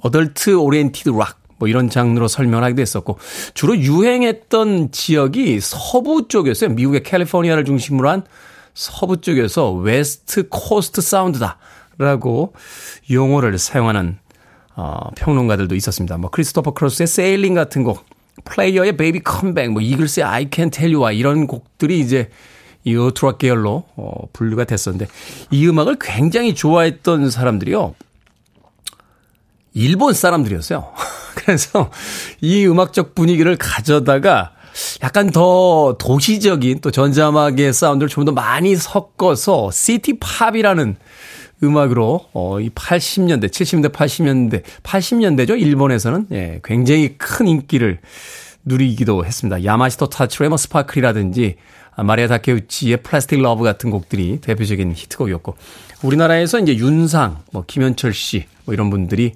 [0.00, 3.18] adult oriented rock, 뭐 이런 장르로 설명하기도 했었고
[3.54, 6.70] 주로 유행했던 지역이 서부 쪽이었어요.
[6.70, 8.22] 미국의 캘리포니아를 중심으로 한
[8.74, 12.54] 서부 쪽에서 West Coast sound다라고
[13.10, 14.18] 용어를 사용하는
[14.76, 16.16] 어, 평론가들도 있었습니다.
[16.18, 18.04] 뭐 Christopher Cross의 Sailing 같은 곡
[18.44, 22.30] Player의 Baby Come Back, 뭐 이글스의 I Can Tell You와 이런 곡들이 이제
[22.84, 25.06] 이 yacht rock 계열로 어, 분류가 됐었는데
[25.50, 27.94] 이 음악을 굉장히 좋아했던 사람들이요.
[29.74, 30.92] 일본 사람들이었어요.
[31.36, 31.90] 그래서
[32.40, 34.52] 이 음악적 분위기를 가져다가
[35.02, 40.96] 약간 더 도시적인 또 전자음악의 사운드를 좀 더 많이 섞어서 city pop이라는
[41.62, 45.60] 음악으로 어, 이 80년대, 70년대, 80년대, 80년대죠.
[45.60, 47.98] 일본에서는 예, 굉장히 큰 인기를
[48.64, 49.64] 누리기도 했습니다.
[49.64, 51.56] 야마시타 타츠로의 Sparkle이라든지
[51.96, 55.56] 마리야 다케우치의 Plastic Love 같은 곡들이 대표적인 히트곡이었고
[56.02, 59.32] 우리나라에서 이제 윤상, 뭐 김현철 씨, 뭐 이런 분들이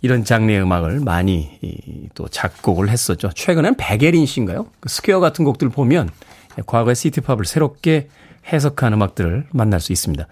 [0.00, 3.30] 이런 장르의 음악을 많이 이, 또 작곡을 했었죠.
[3.34, 4.66] 최근엔 백예린 씨인가요?
[4.80, 6.10] 그 Square 같은 곡들 보면
[6.66, 8.08] 과거의 city pop을 새롭게
[8.50, 10.26] 해석한 음악들을 만날 수 있습니다.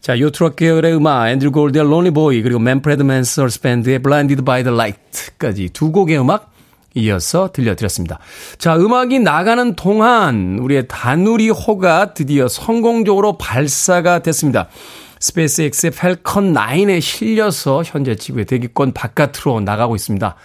[0.00, 4.44] 자, yacht rock 계열의 음악, Andrew Gold의 Lonely Boy, 그리고 Manfred Mann's Earth Band의 Blinded
[4.44, 6.52] by the Light까지 두 곡의 음악
[6.94, 8.18] 이어서 들려드렸습니다.
[8.58, 14.68] 자, 음악이 나가는 동안 우리의 다누리호가 드디어 성공적으로 발사가 됐습니다.
[15.20, 20.36] SpaceX의 Falcon 9에 실려서 현재 지구의 대기권 바깥으로 나가고 있습니다.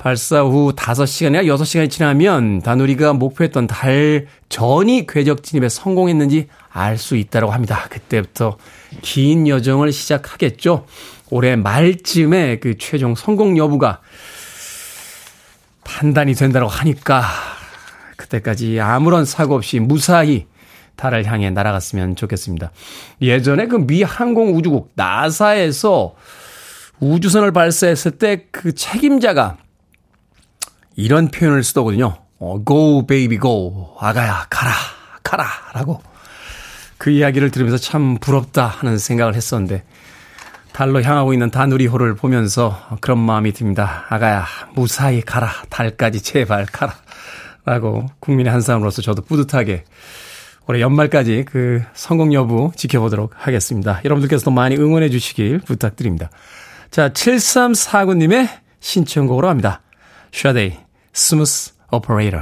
[0.00, 7.50] 발사 후 5시간이나 6시간이 지나면 다누리가 목표했던 달 전이 궤적 진입에 성공했는지 알 수 있다고
[7.52, 7.86] 합니다.
[7.90, 8.56] 그때부터
[9.02, 10.86] 긴 여정을 시작하겠죠.
[11.28, 14.00] 올해 말쯤에 그 최종 성공 여부가
[15.84, 17.22] 판단이 된다고 하니까
[18.16, 20.46] 그때까지 아무런 사고 없이 무사히
[20.96, 22.70] 달을 향해 날아갔으면 좋겠습니다.
[23.20, 26.14] 예전에 그 미 항공우주국 나사에서
[27.00, 29.58] 우주선을 발사했을 때 그 책임자가
[30.96, 32.16] 이런 표현을 쓰더군요.
[32.38, 33.96] 어, go baby go.
[34.00, 34.72] 아가야 가라
[35.22, 36.02] 가라 라고
[36.98, 39.84] 그 이야기를 들으면서 참 부럽다 하는 생각을 했었는데
[40.72, 44.06] 달로 향하고 있는 다누리호를 보면서 그런 마음이 듭니다.
[44.08, 46.94] 아가야 무사히 가라 달까지 제발 가라
[47.64, 49.84] 라고 국민의 한 사람으로서 저도 뿌듯하게
[50.66, 54.00] 올해 연말까지 그 성공 여부 지켜보도록 하겠습니다.
[54.04, 56.30] 여러분들께서도 많이 응원해 주시길 부탁드립니다.
[56.90, 58.48] 자, 7349님의
[58.80, 59.82] 신청곡으로 합니다.
[60.32, 60.76] 샤데이,
[61.12, 62.38] Smooth Operator.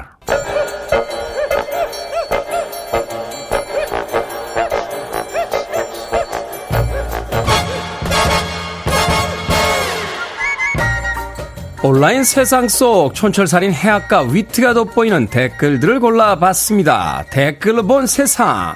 [11.82, 17.24] 온라인 세상 속 촌철살인 해학과 위트가 돋보이는 댓글들을 골라봤습니다.
[17.30, 18.74] 댓글로 본 세상.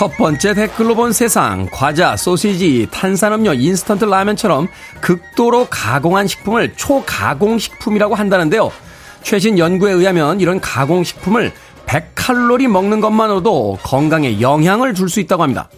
[0.00, 1.68] 첫 번째 댓글로 본 세상.
[1.70, 4.66] 과자, 소시지, 탄산음료, 인스턴트 라면처럼
[5.02, 8.72] 극도로 가공한 식품을 초가공식품이라고 한다는데요.
[9.22, 11.52] 최신 연구에 의하면 이런 가공식품을
[11.84, 15.68] 100칼로리 먹는 것만으로도 건강에 영향을 줄 수 있다고 합니다.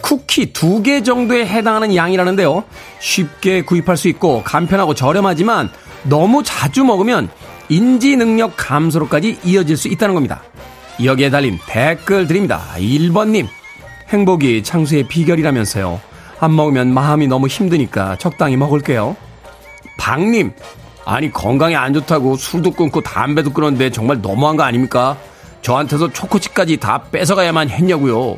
[0.00, 2.64] 쿠키 두 개 정도에 해당하는 양이라는데요.
[3.00, 5.68] 쉽게 구입할 수 있고 간편하고 저렴하지만
[6.04, 7.28] 너무 자주 먹으면
[7.68, 10.42] 인지 능력 감소로까지 이어질 수 있다는 겁니다.
[11.04, 12.62] 여기에 달린 댓글 드립니다.
[12.78, 13.46] 1번님,
[14.10, 16.00] 행복이 창수의 비결이라면서요.
[16.40, 19.16] 안 먹으면 마음이 너무 힘드니까 적당히 먹을게요.
[19.98, 20.52] 박님,
[21.04, 25.16] 아니 건강에 안 좋다고 술도 끊고 담배도 끊었는데 정말 너무한 거 아닙니까?
[25.62, 28.36] 저한테서 초코칩까지 다 뺏어가야만 했냐고요.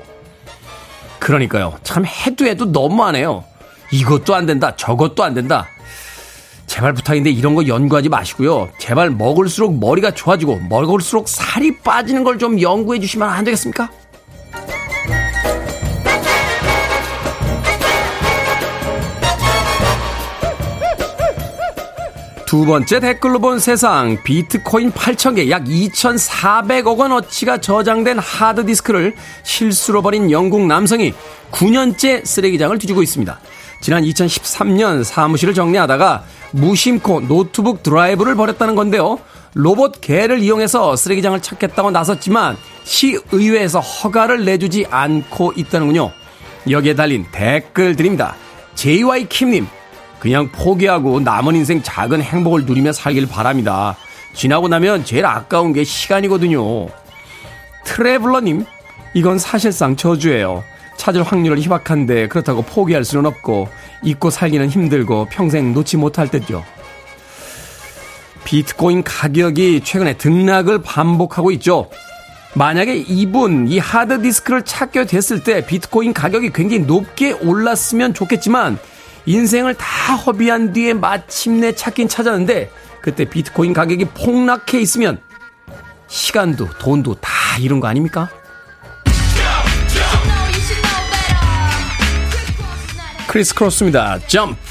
[1.18, 1.74] 그러니까요.
[1.82, 3.44] 참 해도 해도 너무하네요.
[3.92, 4.74] 이것도 안 된다.
[4.76, 5.66] 저것도 안 된다.
[6.66, 8.70] 제발 부탁인데 이런 거 연구하지 마시고요.
[8.78, 13.90] 제발 먹을수록 머리가 좋아지고 먹을수록 살이 빠지는 걸 좀 연구해 주시면 안 되겠습니까?
[22.50, 30.66] 두 번째 댓글로 본 세상 비트코인 8,000개 약 2,400억 원어치가 저장된 하드디스크를 실수로 버린 영국
[30.66, 31.14] 남성이
[31.52, 33.38] 9년째 쓰레기장을 뒤지고 있습니다.
[33.80, 39.20] 지난 2013년 사무실을 정리하다가 무심코 노트북 드라이브를 버렸다는 건데요.
[39.54, 46.10] 로봇 개를 이용해서 쓰레기장을 찾겠다고 나섰지만 시의회에서 허가를 내주지 않고 있다는군요.
[46.68, 48.34] 여기에 달린 댓글 드립니다.
[48.74, 49.68] JY킴님,
[50.20, 53.96] 그냥 포기하고 남은 인생 작은 행복을 누리며 살길 바랍니다.
[54.34, 56.88] 지나고 나면 제일 아까운 게 시간이거든요.
[57.84, 58.64] 트래블러님,
[59.14, 60.62] 이건 사실상 저주예요.
[60.96, 63.68] 찾을 확률은 희박한데 그렇다고 포기할 수는 없고
[64.02, 66.62] 잊고 살기는 힘들고 평생 놓지 못할 듯요.
[68.44, 71.88] 비트코인 가격이 최근에 등락을 반복하고 있죠.
[72.54, 78.78] 만약에 이분 이 하드디스크를 찾게 됐을 때 비트코인 가격이 굉장히 높게 올랐으면 좋겠지만
[79.30, 85.20] 인생을 다 허비한 뒤에 마침내 찾긴 찾았는데 그때 비트코인 가격이 폭락해 있으면
[86.08, 88.28] 시간도 돈도 다 잃은 거 아닙니까?
[93.28, 94.18] 크리스 크로스입니다.
[94.26, 94.69] 점프.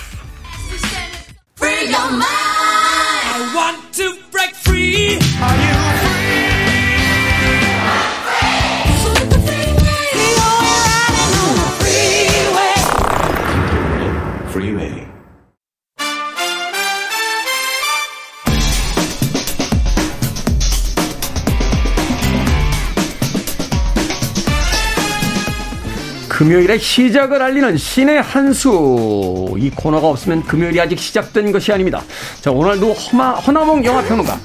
[26.39, 29.57] 금요일의 시작을 알리는 신의 한수.
[29.57, 32.01] 이 코너가 없으면 금요일이 아직 시작된 것이 아닙니다.
[32.39, 34.39] 자, 오늘도 허마, 허나몽 영화평론가,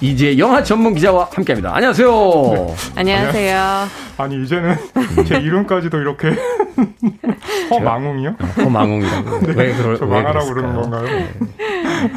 [0.00, 1.74] 이제 영화 전문 기자와 함께 합니다.
[1.74, 2.08] 안녕하세요.
[2.54, 2.74] 네.
[2.96, 3.88] 안녕하세요.
[4.16, 4.76] 아니, 이제는
[5.26, 6.30] 제 이름까지도 이렇게.
[7.70, 8.36] 허망웅이요?
[8.58, 9.40] 허망웅이라고.
[9.46, 11.02] 네, 왜 그럴, 저 망하라고 그러는 건가요?
[11.02, 11.34] 네.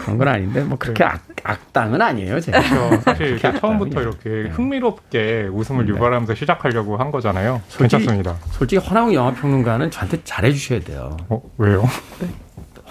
[0.04, 1.10] 그런 건 아닌데, 뭐 그렇게 네.
[1.10, 2.62] 악, 악당은 아니에요, 제가.
[2.62, 3.02] 그렇죠.
[3.02, 4.50] 사실 처음부터 이렇게 네.
[4.50, 5.91] 흥미롭게 웃음을 네.
[5.91, 7.62] 유발하면서 시작하려고 한 거잖아요.
[7.67, 8.36] 솔직히, 괜찮습니다.
[8.52, 11.17] 솔직히 허나웅 영화평론가는 저한테 잘해주셔야 돼요.
[11.30, 11.84] 어, 왜요?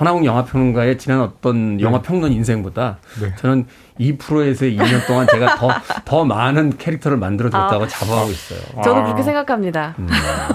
[0.00, 1.82] 허나웅 영화평론가의 지난 어떤 네.
[1.82, 3.34] 영화평론 인생보다 네.
[3.36, 3.66] 저는
[3.98, 5.68] 이 프로에서의 2년 동안 제가 더,
[6.06, 8.60] 더 많은 캐릭터를 만들어줬다고 아, 자부하고 있어요.
[8.82, 9.94] 저도 아, 그렇게 생각합니다.
[9.98, 10.08] 음,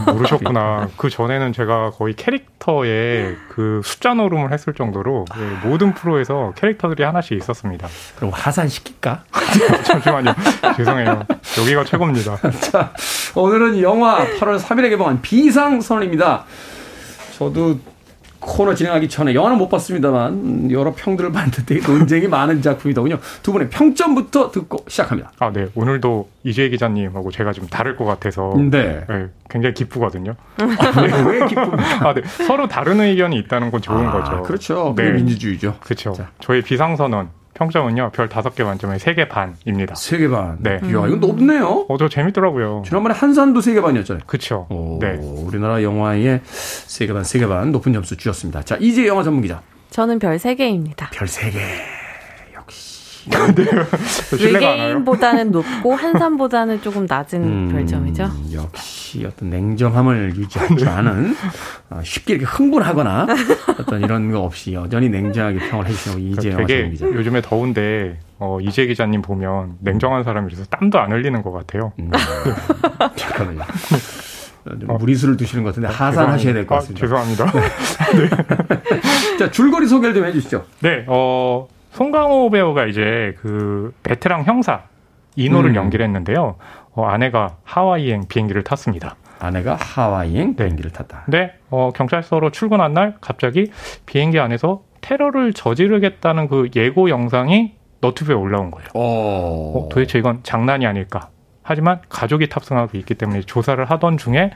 [0.08, 0.90] 모르셨구나.
[0.98, 7.38] 그 전에는 제가 거의 캐릭터에 그 숫자 노름을 했을 정도로 그 모든 프로에서 캐릭터들이 하나씩
[7.38, 7.88] 있었습니다.
[8.16, 9.26] 그럼 하산시킬까?
[9.86, 10.34] 잠시만요.
[10.76, 11.24] 죄송해요.
[11.60, 12.38] 여기가 최고입니다.
[12.72, 12.94] 자,
[13.36, 16.46] 오늘은 영화 8월 3일에 개봉한 비상선언입니다.
[17.38, 17.78] 저도
[18.46, 23.18] 코너 진행하기 전에 영화는 못 봤습니다만 여러 평들을 봤는데 논쟁이 많은 작품이더군요.
[23.42, 25.32] 두 분의 평점부터 듣고 시작합니다.
[25.40, 25.68] 아, 네.
[25.76, 29.06] 오늘도 이재 기자님하고 제가 좀 다를 것 같아서 네.
[29.08, 30.36] 네 굉장히 기쁘거든요.
[30.58, 31.24] 아, 네.
[31.24, 32.10] 왜 기쁩니까?
[32.10, 32.22] 아, 네.
[32.26, 34.44] 서로 다른 의견이 있다는 건 좋은 아, 거죠.
[34.44, 34.94] 그렇죠.
[34.96, 35.12] 네.
[35.12, 35.76] 민주주의죠.
[35.80, 36.14] 그렇죠.
[36.14, 36.30] 자.
[36.40, 39.96] 저희 비상선언 평점은요, 별 다섯 개 만점에 세 개 반입니다.
[39.96, 40.58] 세 개 반?
[40.60, 40.80] 네.
[40.84, 41.86] 이야, 이거 높네요?
[41.89, 42.84] 어, 저 재밌더라고요.
[42.86, 44.24] 지난번에 한산도 세 개 반이었잖아요.
[44.28, 44.68] 그쵸.
[44.70, 45.13] 오, 네.
[45.22, 48.62] 우리나라 영화에 세 개 반, 세 개 반 높은 점수 주셨습니다.
[48.63, 49.62] 자, 이제 영화 전문 기자.
[49.89, 51.10] 저는 별 세 개입니다.
[51.13, 51.60] 별 세 개.
[54.42, 58.30] 외계인보다는 높고 한산보다는 조금 낮은 음, 별점이죠.
[58.54, 61.36] 역시 어떤 냉정함을 유지하지 않은
[61.89, 63.28] 어, 쉽게 이렇게 흥분하거나
[63.80, 67.06] 어떤 이런 거 없이 여전히 냉정하게 평을 해주시는 이재 되게 기자.
[67.08, 71.93] 요즘에 더운데 어, 이재 기자님 보면 냉정한 사람이라서 땀도 안 흘리는 것 같아요.
[71.99, 72.12] 음,
[73.16, 73.62] 잠깐만요.
[74.88, 77.06] 어, 무리수를 두시는 것 같은데 하산하셔야 될 것 같습니다.
[77.06, 77.52] 아, 죄송합니다.
[77.52, 79.38] 네.
[79.38, 80.66] 자 줄거리 소개를 좀 해주시죠.
[80.82, 84.84] 네, 어, 송강호 배우가 이제 그 베테랑 형사
[85.38, 85.76] 이노를 음.
[85.76, 86.58] 연기를 했는데요.
[86.91, 89.16] 어, 아내가 하와이행 비행기를 탔습니다.
[89.39, 90.56] 아내가 하와이행 네.
[90.56, 91.24] 비행기를 탔다.
[91.28, 93.72] 네, 어, 경찰서로 출근한 날 갑자기
[94.06, 98.89] 비행기 안에서 테러를 저지르겠다는 그 예고 영상이 너튜브에 올라온 거예요.
[98.93, 99.80] 어.
[99.80, 101.30] 어, 도대체 이건 장난이 아닐까.
[101.64, 104.52] 하지만 가족이 탑승하고 있기 때문에 조사를 하던 중에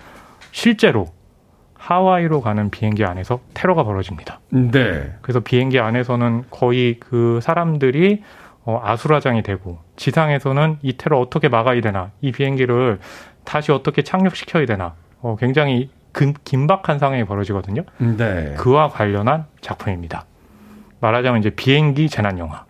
[0.51, 1.07] 실제로
[1.79, 4.41] 하와이로 가는 비행기 안에서 테러가 벌어집니다.
[4.49, 5.13] 네.
[5.21, 8.21] 그래서 비행기 안에서는 거의 그 사람들이
[8.65, 12.99] 어, 아수라장이 되고 지상에서는 이 테러 어떻게 막아야 되나 이 비행기를
[13.45, 17.83] 다시 어떻게 착륙시켜야 되나 어, 굉장히 금, 긴박한 상황이 벌어지거든요.
[17.97, 18.53] 네.
[18.57, 20.25] 그와 관련한 작품입니다.
[20.99, 22.65] 말하자면 이제 비행기 재난 영화인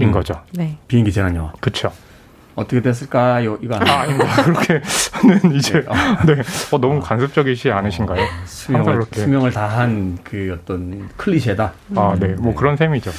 [0.00, 0.10] 음.
[0.10, 0.42] 거죠.
[0.52, 0.76] 네.
[0.88, 1.52] 비행기 재난 영화.
[1.60, 1.92] 그렇죠.
[2.54, 3.58] 어떻게 됐을까요?
[3.62, 4.42] 이거 아, 아닙니다.
[4.42, 4.80] 그렇게
[5.24, 5.86] 는 이제 네.
[5.88, 6.34] 아, 네.
[6.70, 8.20] 어, 너무 관습적이시 않으신가요?
[8.22, 11.72] 어, 수명을 수명을 다한 그 어떤 클리셰다.
[11.96, 12.28] 아, 네.
[12.28, 12.54] 뭐 네.
[12.54, 13.10] 그런 셈이죠.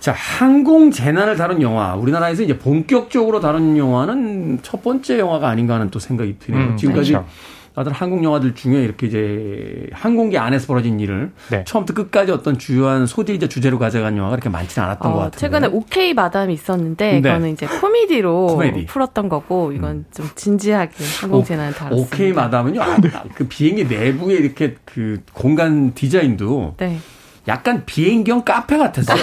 [0.00, 1.94] 자, 항공 재난을 다룬 영화.
[1.94, 6.70] 우리나라에서 이제 본격적으로 다룬 영화는 첫 번째 영화가 아닌가 하는 또 생각이 드네요.
[6.70, 7.28] 음, 지금까지 그렇죠.
[7.76, 11.64] 어떤 한국 영화들 중에 이렇게 이제 항공기 안에서 벌어진 일을 네.
[11.64, 15.38] 처음부터 끝까지 어떤 주요한 소재이자 주제로 가져간 영화가 그렇게 많지는 않았던 어, 것 같아요.
[15.38, 17.18] 최근에 오케이 마담이 있었는데 네.
[17.18, 18.86] 이거는 이제 코미디로 코미디.
[18.86, 20.04] 풀었던 거고 이건 음.
[20.12, 22.16] 좀 진지하게 항공 재난을 다뤘습니다.
[22.16, 22.82] 오케이 마담은요.
[22.82, 23.08] 아, 네.
[23.34, 26.98] 그 비행기 내부에 이렇게 그 공간 디자인도 네.
[27.48, 29.16] 약간 비행기형 카페 같았어요.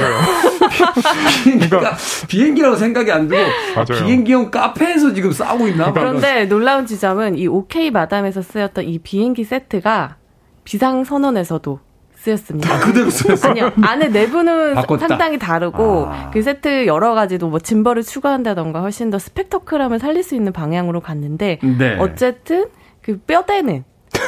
[1.43, 1.97] 비행기가 그러니까,
[2.27, 3.43] 비행기라고 생각이 안 들고
[3.75, 4.03] 맞아요.
[4.05, 5.91] 비행기형 카페에서 지금 싸우고 있나?
[5.93, 10.17] 그런데 놀라운 지점은 이 OK 마담에서 쓰였던 이 비행기 세트가
[10.63, 11.79] 비상 선언에서도
[12.15, 12.73] 쓰였습니다.
[12.73, 13.51] 아, 그대로 쓰였어요?
[13.51, 13.71] 아니요.
[13.81, 15.07] 안에 내부는 바꿨다.
[15.07, 16.29] 상당히 다르고 아.
[16.31, 21.59] 그 세트 여러 가지도 뭐 짐벌을 추가한다던가 훨씬 더 스펙터클함을 살릴 수 있는 방향으로 갔는데
[21.77, 21.95] 네.
[21.99, 22.67] 어쨌든
[23.01, 23.83] 그 뼈대는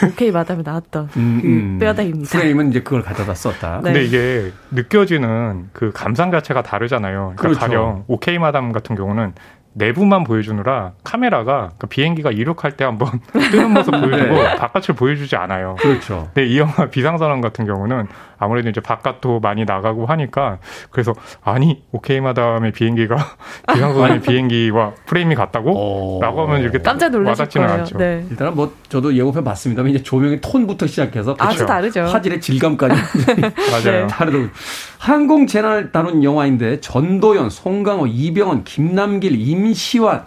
[0.08, 1.80] 오케이 마담에 나왔던 음, 그 음.
[1.80, 2.38] 뼈다입니다.
[2.38, 3.82] 프레임은 이제 그걸 가져다 썼다.
[3.84, 3.94] 네.
[3.94, 7.34] 근데 이게 느껴지는 그 감상 자체가 다르잖아요.
[7.36, 7.60] 그러니까 그렇죠.
[7.60, 9.34] 가령 오케이 마담 같은 경우는
[9.80, 14.56] 내부만 보여주느라 카메라가 그 비행기가 이륙할 때 한번 뜨는 모습 보여주고 네.
[14.56, 15.76] 바깥을 보여주지 않아요.
[15.80, 16.30] 그렇죠.
[16.34, 18.08] 근데 이 영화 비상선언 같은 경우는
[18.38, 20.60] 아무래도 이제 바깥도 많이 나가고 하니까
[20.92, 21.14] 그래서
[21.44, 23.16] 아니 오케이 마담의 비행기가
[23.74, 25.72] 비상선언의 비행기와 프레임이 같다고?
[25.76, 26.20] 어...
[26.22, 27.80] 라고 하면 이렇게 깜짝 거예요.
[27.80, 27.98] 않죠.
[27.98, 28.26] 네.
[28.30, 31.66] 일단은 뭐 저도 예고편 봤습니다만 이제 조명의 톤부터 시작해서 아주 그렇죠.
[31.66, 32.02] 다르죠.
[32.04, 32.96] 화질의 질감까지
[33.72, 34.08] 맞아요.
[34.08, 34.50] 다르더라고요.
[34.98, 40.26] 항공 재난을 다룬 영화인데 전도연, 송강호, 이병헌, 김남길, 임 시완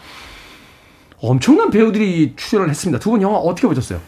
[1.20, 2.98] 엄청난 배우들이 출연을 했습니다.
[2.98, 4.00] 두 분 영화 어떻게 보셨어요?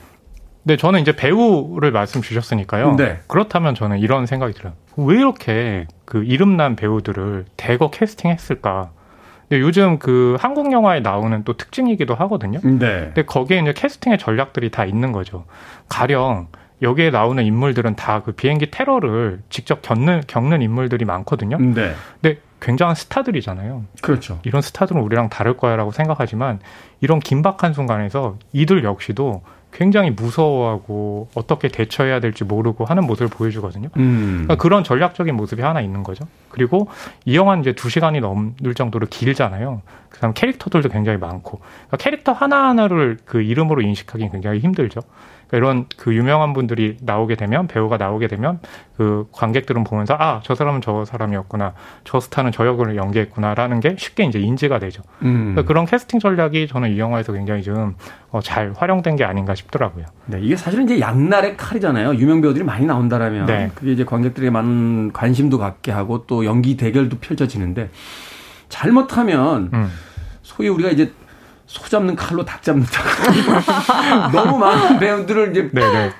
[0.66, 2.96] 네, 저는 이제 배우를 말씀 주셨으니까요.
[2.96, 3.20] 네.
[3.28, 4.72] 그렇다면 저는 이런 생각이 들어요.
[4.96, 8.90] 왜 이렇게 그 이름난 배우들을 대거 캐스팅했을까?
[9.48, 12.60] 근데 요즘 그 한국 영화에 나오는 또 특징이기도 하거든요.
[12.62, 12.78] 네.
[13.12, 15.44] 근데 거기에 이제 캐스팅의 전략들이 다 있는 거죠.
[15.88, 16.48] 가령
[16.80, 21.58] 여기에 나오는 인물들은 다 그 비행기 테러를 직접 겪는 겪는 인물들이 많거든요.
[21.58, 21.92] 네.
[22.22, 23.84] 근데 굉장한 스타들이잖아요.
[24.00, 24.40] 그렇죠.
[24.44, 26.60] 이런 스타들은 우리랑 다를 거야라고 생각하지만
[27.00, 33.88] 이런 긴박한 순간에서 이들 역시도 굉장히 무서워하고 어떻게 대처해야 될지 모르고 하는 모습을 보여주거든요.
[33.96, 34.44] 음.
[34.44, 36.26] 그러니까 그런 전략적인 모습이 하나 있는 거죠.
[36.48, 36.88] 그리고
[37.24, 39.82] 이 영화는 이제 두 시간이 넘을 정도로 길잖아요.
[40.08, 45.00] 그다음 캐릭터들도 굉장히 많고 그러니까 캐릭터 하나 하나를 그 이름으로 인식하기 굉장히 힘들죠.
[45.56, 48.60] 이런 그 유명한 분들이 나오게 되면 배우가 나오게 되면
[48.96, 51.72] 그 관객들은 보면서 아 저 사람은 저 사람이었구나
[52.04, 55.02] 저 스타는 저 역을 연기했구나라는 게 쉽게 이제 인지가 되죠.
[55.22, 55.52] 음.
[55.52, 60.04] 그러니까 그런 캐스팅 전략이 저는 이 영화에서 굉장히 좀잘 어, 활용된 게 아닌가 싶더라고요.
[60.26, 62.14] 네, 이게 사실은 이제 양날의 칼이잖아요.
[62.16, 63.70] 유명 배우들이 많이 나온다라면 네.
[63.74, 67.90] 그게 이제 관객들에게 많은 관심도 갖게 하고 또 연기 대결도 펼쳐지는데
[68.68, 69.90] 잘못하면 음.
[70.42, 71.12] 소위 우리가 이제
[71.66, 74.32] 소 잡는 칼로 닭 잡는 닭.
[74.32, 75.92] 너무 많은 배우들을 이제 네네.
[75.92, 76.12] 네.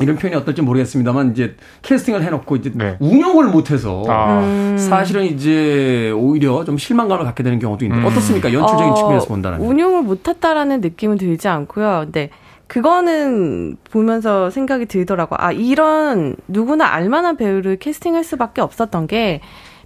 [0.00, 2.96] 이런 표현이 어떨지 모르겠습니다만 이제 캐스팅을 해놓고 이제 네.
[3.00, 4.40] 운영을 못해서 아.
[4.40, 4.76] 음.
[4.78, 8.10] 사실은 이제 오히려 좀 실망감을 갖게 되는 경우도 있는데 음.
[8.10, 12.02] 어떻습니까 연출적인 어, 측면에서 본다면 운영을 못했다라는 느낌은 들지 않고요.
[12.04, 12.30] 근데
[12.66, 15.34] 그거는 보면서 생각이 들더라고.
[15.38, 19.40] 아 이런 누구나 알만한 배우를 캐스팅할 수밖에 없었던 게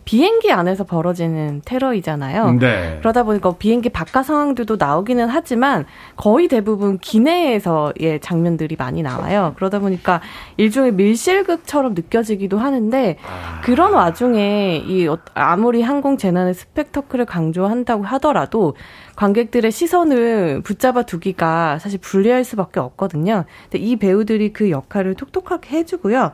[0.05, 2.53] 비행기 안에서 벌어지는 테러이잖아요.
[2.59, 2.99] 네.
[3.01, 5.87] 그러다 보니까 비행기 바깥 상황들도 나오기는 하지만
[6.17, 9.55] 거의 대부분 기내에서의 장면들이 많이 나와요.
[9.57, 10.21] 그러다 보니까
[10.57, 13.61] 일종의 밀실극처럼 느껴지기도 하는데 아.
[13.63, 18.75] 그런 와중에 이 어, 아무리 항공 재난의 스펙터클을 강조한다고 하더라도
[19.17, 23.45] 관객들의 시선을 붙잡아 두기가 사실 불리할 수밖에 없거든요.
[23.71, 26.33] 근데 이 배우들이 그 역할을 톡톡하게 해주고요.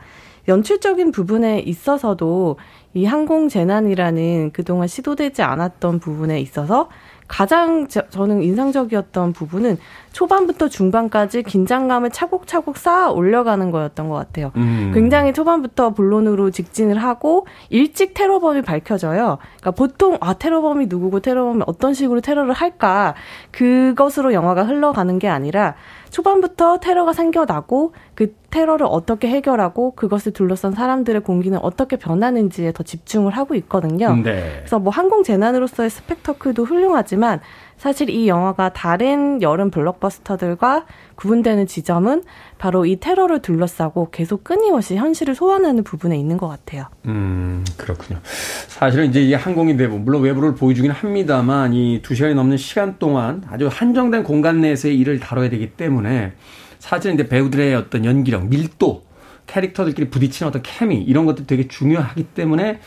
[0.48, 2.56] 연출적인 부분에 있어서도
[2.94, 6.88] 이 항공 재난이라는 그동안 시도되지 않았던 부분에 있어서
[7.30, 9.78] 가장 저, 는 인상적이었던 부분은
[10.12, 14.50] 초반부터 중반까지 긴장감을 차곡차곡 쌓아 올려가는 거였던 것 같아요.
[14.56, 14.90] 음.
[14.92, 19.38] 굉장히 초반부터 본론으로 직진을 하고 일찍 테러범이 밝혀져요.
[19.60, 23.14] 그러니까 보통 아 테러범이 누구고 테러범이 어떤 식으로 테러를 할까
[23.52, 25.76] 그것으로 영화가 흘러가는 게 아니라
[26.10, 33.32] 초반부터 테러가 생겨나고 그 테러를 어떻게 해결하고 그것을 둘러싼 사람들의 공기는 어떻게 변하는지에 더 집중을
[33.32, 34.14] 하고 있거든요.
[34.16, 34.56] 네.
[34.58, 37.40] 그래서 뭐 항공 재난으로서의 스펙터클도 훌륭하지만
[37.80, 42.24] 사실 이 영화가 다른 여름 블록버스터들과 구분되는 지점은
[42.58, 46.88] 바로 이 테러를 둘러싸고 계속 끊임없이 현실을 소환하는 부분에 있는 것 같아요.
[47.06, 48.20] 음, 그렇군요.
[48.68, 53.44] 사실은 이제 이 항공인 대부 물론 외부를 보여주긴 합니다만 이 두 시간이 넘는 시간 동안
[53.50, 56.34] 아주 한정된 공간 내에서의 일을 다뤄야 되기 때문에
[56.78, 59.04] 사실은 이제 배우들의 어떤 연기력, 밀도,
[59.46, 62.80] 캐릭터들끼리 부딪히는 어떤 케미 이런 것들 되게 중요하기 때문에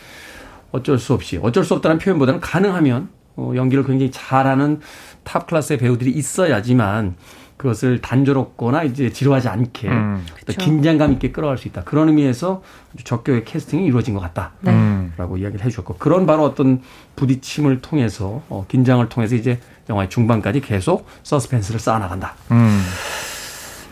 [0.72, 4.80] 어쩔 수 없이 어쩔 수 없다는 표현보다는 가능하면 어, 연기를 굉장히 잘하는
[5.24, 7.16] top class의 배우들이 있어야지만
[7.58, 10.26] 그것을 단조롭거나 이제 지루하지 않게 음.
[10.46, 11.84] 긴장감 있게 끌어갈 수 있다.
[11.84, 12.62] 그런 의미에서
[13.04, 14.72] 적격의 캐스팅이 이루어진 것 같다라고 네.
[14.72, 15.14] 음.
[15.18, 16.82] 이야기를 해주셨고 그런 바로 어떤
[17.16, 19.60] 부딪힘을 통해서 어, 긴장을 통해서 이제
[19.90, 22.36] 영화의 중반까지 계속 서스펜스를 쌓아나간다.
[22.52, 22.82] 음.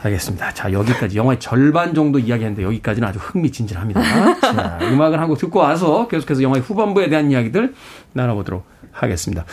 [0.04, 0.54] 알겠습니다.
[0.54, 4.40] 자, 여기까지 영화의 절반 정도 이야기했는데 여기까지는 아주 흥미진진합니다.
[4.40, 7.74] 자, 음악을 한 곡 듣고 와서 계속해서 영화의 후반부에 대한 이야기들
[8.14, 9.46] 나눠보도록 하겠습니다.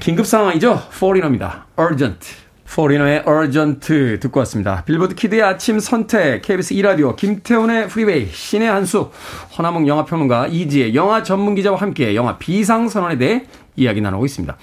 [0.00, 0.80] 긴급 상황이죠.
[0.98, 1.66] 포리너입니다.
[1.78, 2.26] Urgent.
[2.74, 4.82] 포리너의 Urgent 듣고 왔습니다.
[4.84, 9.10] 빌보드 키드의 아침 선택, KBS 2라디오, 김태훈의 프리웨이, 신의 한수,
[9.56, 13.44] 허남웅 영화평론가 이지혜 영화 전문기자와 함께 영화 비상선언에 대해
[13.76, 14.56] 이야기 나누고 있습니다.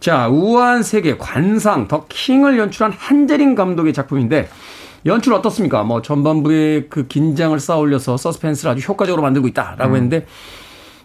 [0.00, 4.48] 자, 우아한 세계 관상, 더 킹을 연출한 한재림 감독의 작품인데,
[5.06, 5.82] 연출 어떻습니까?
[5.82, 9.94] 뭐, 전반부에 그 긴장을 쌓아 올려서 서스펜스를 아주 효과적으로 만들고 있다라고 음.
[9.96, 10.26] 했는데,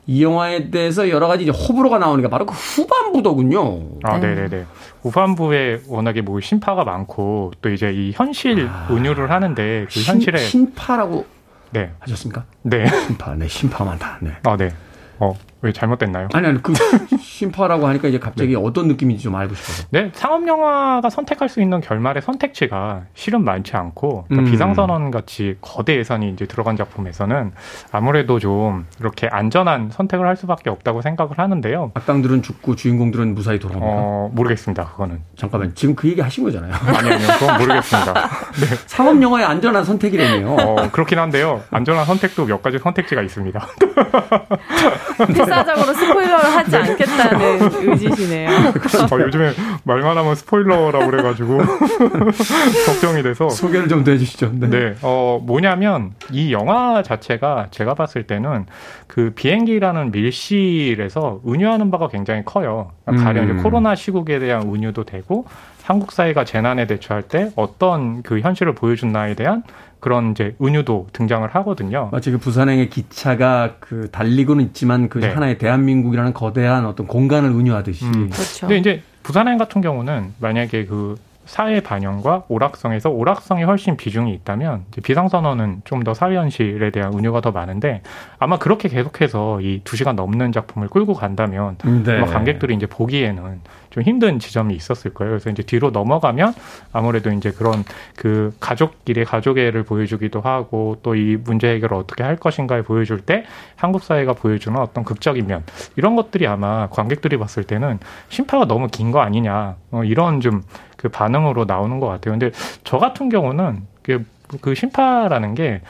[0.05, 3.99] 이 영화에 대해서 여러 가지 이제 호불호가 나오니까 바로 그 후반부더군요.
[4.03, 4.65] 아, 네, 네, 네.
[5.01, 10.39] 후반부에 워낙에 뭐 신파가 많고 또 이제 이 현실 아, 운유를 하는데 그 신, 현실에
[10.39, 11.25] 신파라고
[11.71, 11.91] 네.
[11.99, 12.43] 하셨습니까?
[12.63, 12.85] 네.
[13.07, 14.17] 신파, 네, 신파 많다.
[14.19, 14.31] 네.
[14.43, 14.73] 아, 네.
[15.19, 15.33] 어,
[15.63, 16.27] 왜 잘못됐나요?
[16.33, 16.73] 아니, 아니, 그,
[17.19, 18.61] 심파라고 하니까 이제 갑자기 네.
[18.61, 19.87] 어떤 느낌인지 좀 알고 싶어서.
[19.91, 24.51] 네, 상업 영화가 선택할 수 있는 결말의 선택지가 실은 많지 않고, 그러니까 음.
[24.51, 27.53] 비상선언 같이 거대 예산이 이제 들어간 작품에서는
[27.93, 31.91] 아무래도 좀 이렇게 안전한 선택을 할 수밖에 없다고 생각을 하는데요.
[31.93, 33.87] 악당들은 죽고 주인공들은 무사히 돌아옵니까?
[33.89, 35.21] 어, 모르겠습니다, 그거는.
[35.37, 36.73] 잠깐만, 지금 그 얘기 하신 거잖아요.
[36.73, 38.13] 아니, 아니요, 그건 모르겠습니다.
[38.59, 38.65] 네.
[38.85, 40.55] 상업 영화의 안전한 선택이라니요.
[40.59, 41.61] 어, 그렇긴 한데요.
[41.71, 43.65] 안전한 선택도 몇 가지 선택지가 있습니다.
[45.53, 48.49] 필사적으로 스포일러를 하지 않겠다는 의지시네요.
[48.49, 49.51] 어, 요즘에
[49.83, 51.57] 말만 하면 스포일러라고 그래가지고
[52.85, 54.51] 걱정이 돼서 소개를 좀 해주시죠.
[54.53, 54.69] 네.
[54.69, 58.65] 네, 어 뭐냐면 이 영화 자체가 제가 봤을 때는
[59.07, 62.91] 그 비행기라는 밀실에서 은유하는 바가 굉장히 커요.
[63.05, 63.51] 가령 음.
[63.51, 65.45] 이제 코로나 시국에 대한 은유도 되고
[65.83, 69.63] 한국 사회가 재난에 대처할 때 어떤 그 현실을 보여준나에 대한
[69.99, 72.09] 그런 이제 은유도 등장을 하거든요.
[72.11, 75.31] 마치 그 부산행의 기차가 그 달리고는 있지만 그 네.
[75.31, 78.05] 하나의 대한민국이라는 거대한 어떤 공간을 은유하듯이.
[78.05, 78.29] 음.
[78.29, 78.67] 그렇죠.
[78.67, 81.15] 근데 이제 부산행 같은 경우는 만약에 그
[81.45, 87.51] 사회 반영과 오락성에서 오락성이 훨씬 비중이 있다면 비상선언은 좀 더 사회 현실에 대한 운유가 더
[87.51, 88.01] 많은데
[88.39, 92.17] 아마 그렇게 계속해서 이 두 시간 넘는 작품을 끌고 간다면 네.
[92.17, 93.59] 아마 관객들이 이제 보기에는
[93.93, 95.31] 좀 힘든 지점이 있었을 거예요.
[95.31, 96.53] 그래서 이제 뒤로 넘어가면
[96.91, 97.83] 아무래도 이제 그런
[98.17, 104.01] 그 가족끼리 가족애를 보여주기도 하고 또 이 문제 해결을 어떻게 할 것인가를 보여줄 때 한국
[104.03, 105.63] 사회가 보여주는 어떤 극적인 면
[105.95, 110.63] 이런 것들이 아마 관객들이 봤을 때는 심파가 너무 긴 거 아니냐 어, 이런 좀
[110.97, 112.31] 그 반응으로 나오는 것 같아요.
[112.39, 112.51] 근데
[112.85, 114.25] 저 같은 경우는 그,
[114.61, 115.81] 그 심파라는 게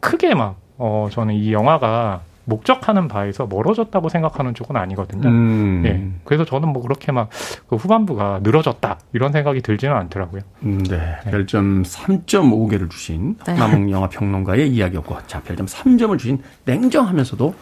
[0.00, 5.28] 크게 막 어, 저는 이 영화가 목적하는 바에서 멀어졌다고 생각하는 쪽은 아니거든요.
[5.28, 5.82] 음.
[5.84, 6.20] 예.
[6.24, 7.28] 그래서 저는 뭐 그렇게 막
[7.68, 10.42] 그 후반부가 늘어졌다 이런 생각이 들지는 않더라고요.
[10.62, 10.98] 음, 네.
[11.24, 11.30] 네.
[11.30, 13.54] 별점 3.5개를 주신 네.
[13.54, 17.54] 남웅 영화 평론가의 이야기였고, 자 별점 3점을 주신 냉정하면서도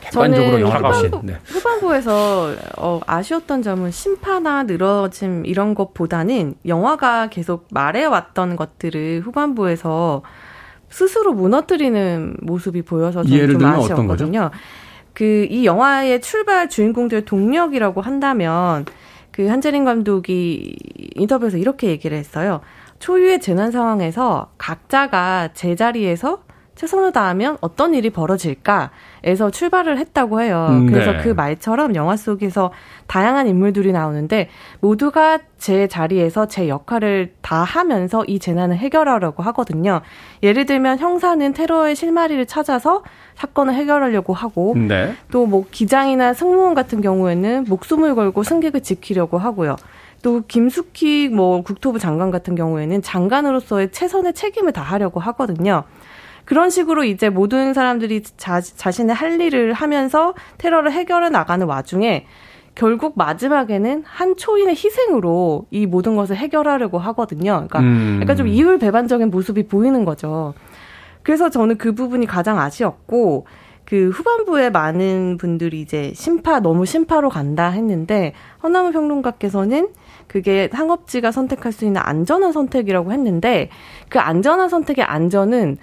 [0.00, 1.10] 객관적으로 영화를 보신.
[1.22, 1.36] 네.
[1.44, 10.22] 후반부에서 어, 아쉬웠던 점은 심파나 늘어짐 이런 것보다는 영화가 계속 말해왔던 것들을 후반부에서
[10.96, 14.50] 스스로 무너뜨리는 모습이 보여서 저는 좀 아쉬웠거든요.
[15.12, 18.86] 그 이 영화의 출발 주인공들의 동력이라고 한다면
[19.30, 20.74] 그 한재린 감독이
[21.14, 22.62] 인터뷰에서 이렇게 얘기를 했어요.
[22.98, 26.44] 초유의 재난 상황에서 각자가 제자리에서
[26.76, 30.66] 최선을 다하면 어떤 일이 벌어질까에서 출발을 했다고 해요.
[30.70, 31.22] 음, 그래서 네.
[31.22, 32.70] 그 말처럼 영화 속에서
[33.06, 34.50] 다양한 인물들이 나오는데
[34.80, 40.02] 모두가 제 자리에서 제 역할을 다 하면서 이 재난을 해결하려고 하거든요.
[40.42, 43.02] 예를 들면 형사는 테러의 실마리를 찾아서
[43.36, 45.14] 사건을 해결하려고 하고 네.
[45.32, 49.76] 또뭐 기장이나 승무원 같은 경우에는 목숨을 걸고 승객을 지키려고 하고요.
[50.22, 55.84] 또 김숙희 뭐 국토부 장관 같은 경우에는 장관으로서의 최선의 책임을 다하려고 하거든요.
[56.46, 62.24] 그런 식으로 이제 모든 사람들이 자, 자신의 할 일을 하면서 테러를 해결해 나가는 와중에
[62.74, 67.66] 결국 마지막에는 한 초인의 희생으로 이 모든 것을 해결하려고 하거든요.
[67.68, 68.20] 그러니까 음.
[68.22, 70.54] 약간 좀 이율 배반적인 모습이 보이는 거죠.
[71.22, 73.46] 그래서 저는 그 부분이 가장 아쉬웠고
[73.84, 79.88] 그 후반부에 많은 분들이 이제 심파 너무 심파로 간다 했는데 허나무 평론가께서는
[80.26, 83.70] 그게 상업지가 선택할 수 있는 안전한 선택이라고 했는데
[84.08, 85.78] 그 안전한 선택의 안전은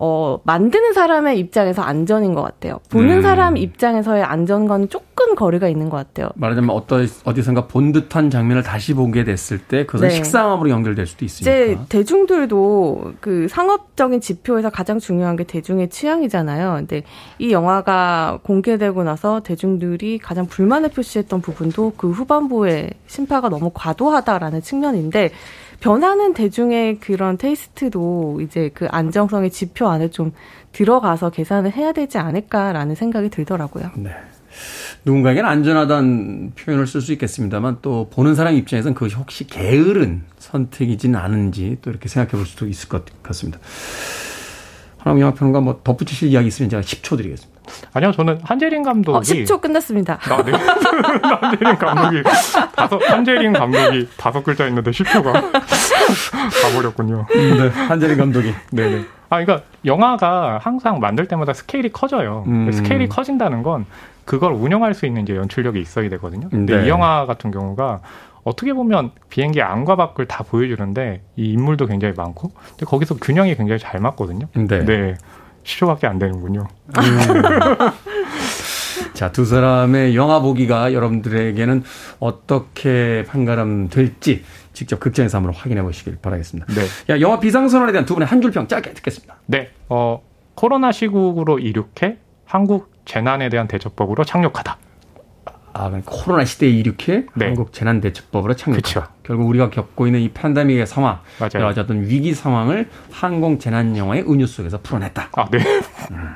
[0.00, 2.78] 어, 만드는 사람의 입장에서 안전인 것 같아요.
[2.88, 3.22] 보는 음.
[3.22, 6.28] 사람 입장에서의 안전과는 조금 거리가 있는 것 같아요.
[6.36, 10.14] 말하자면 어떤 어디선가 본 듯한 장면을 다시 보게 됐을 때 그것은 네.
[10.14, 11.50] 식상함으로 연결될 수도 있으니까.
[11.50, 16.74] 이제 대중들도 그 상업적인 지표에서 가장 중요한 게 대중의 취향이잖아요.
[16.76, 17.02] 근데
[17.40, 25.32] 이 영화가 공개되고 나서 대중들이 가장 불만을 표시했던 부분도 그 후반부에 심파가 너무 과도하다라는 측면인데
[25.80, 30.32] 변하는 대중의 그런 테이스트도 이제 그 안정성의 지표 안에 좀
[30.72, 33.90] 들어가서 계산을 해야 되지 않을까라는 생각이 들더라고요.
[33.96, 34.10] 네.
[35.04, 41.78] 누군가에게는 안전하다는 표현을 쓸 수 있겠습니다만 또 보는 사람 입장에서는 그것이 혹시 게으른 선택이지는 않은지
[41.82, 43.60] 또 이렇게 생각해 볼 수도 있을 것 같습니다.
[44.98, 47.57] 하나님 영화평론가 뭐 덧붙이실 이야기 있으면 제가 10초 드리겠습니다.
[47.92, 50.18] 아니요, 저는 한재린 감독이 어, 10초 끝났습니다.
[50.30, 50.52] 아, 네.
[51.40, 52.22] 한재린 감독이
[52.74, 55.32] 다섯 한재린 감독이 다섯 글자 있는데 10초가
[56.62, 57.26] 가버렸군요.
[57.30, 58.54] 네, 한재린 감독이.
[58.70, 59.04] 네, 네.
[59.30, 62.44] 아, 그러니까 영화가 항상 만들 때마다 스케일이 커져요.
[62.46, 62.70] 음.
[62.72, 63.84] 스케일이 커진다는 건
[64.24, 66.48] 그걸 운영할 수 있는 이제 연출력이 있어야 되거든요.
[66.50, 66.86] 근데 네.
[66.86, 68.00] 이 영화 같은 경우가
[68.44, 73.78] 어떻게 보면 비행기 안과 밖을 다 보여주는데 이 인물도 굉장히 많고 근데 거기서 균형이 굉장히
[73.78, 74.46] 잘 맞거든요.
[74.54, 74.84] 네.
[74.84, 75.14] 네.
[75.68, 76.66] 10초밖에 안 되는군요.
[76.96, 77.02] 음.
[79.14, 81.82] 자, 두 사람의 영화 보기가 여러분들에게는
[82.20, 86.72] 어떻게 판가름 될지 직접 극장에서 한번 확인해 보시길 바라겠습니다.
[86.74, 87.14] 네.
[87.14, 89.36] 야, 영화 비상선언에 대한 두 분의 한 줄 평 짧게 듣겠습니다.
[89.46, 89.70] 네.
[89.88, 90.22] 어,
[90.54, 94.78] 코로나 시국으로 이륙해 한국 재난에 대한 대처법으로 착륙하다.
[95.72, 97.46] 아, 코로나 시대에 이륙해 네.
[97.46, 98.54] 한국 재난대처법으로.
[98.72, 99.04] 그쵸.
[99.22, 101.50] 결국 우리가 겪고 있는 이 팬데믹의 상황, 맞아요.
[101.54, 105.28] 여러 가지 어떤 위기 상황을 항공 재난 영화의 은유 속에서 풀어냈다.
[105.32, 105.58] 아, 네.
[106.10, 106.28] 음,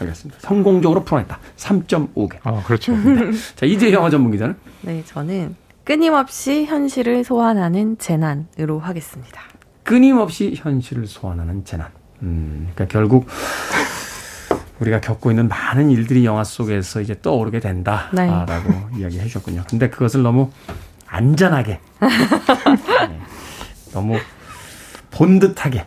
[0.00, 0.40] 알겠습니다.
[0.40, 1.38] 성공적으로 풀어냈다.
[1.56, 2.36] 3.5개.
[2.42, 2.96] 아, 그렇죠.
[2.96, 3.30] 네.
[3.56, 4.56] 자, 이제 영화 전문 기자는?
[4.82, 5.54] 네, 저는
[5.84, 9.40] 끊임없이 현실을 소환하는 재난으로 하겠습니다.
[9.82, 11.88] 끊임없이 현실을 소환하는 재난.
[12.22, 13.26] 음, 그러니까 결국
[14.80, 18.98] 우리가 겪고 있는 많은 일들이 영화 속에서 이제 떠오르게 된다라고 네.
[18.98, 19.64] 이야기해 주셨군요.
[19.68, 20.50] 근데 그것을 너무
[21.06, 23.20] 안전하게 네.
[23.92, 24.18] 너무
[25.10, 25.86] 본 듯하게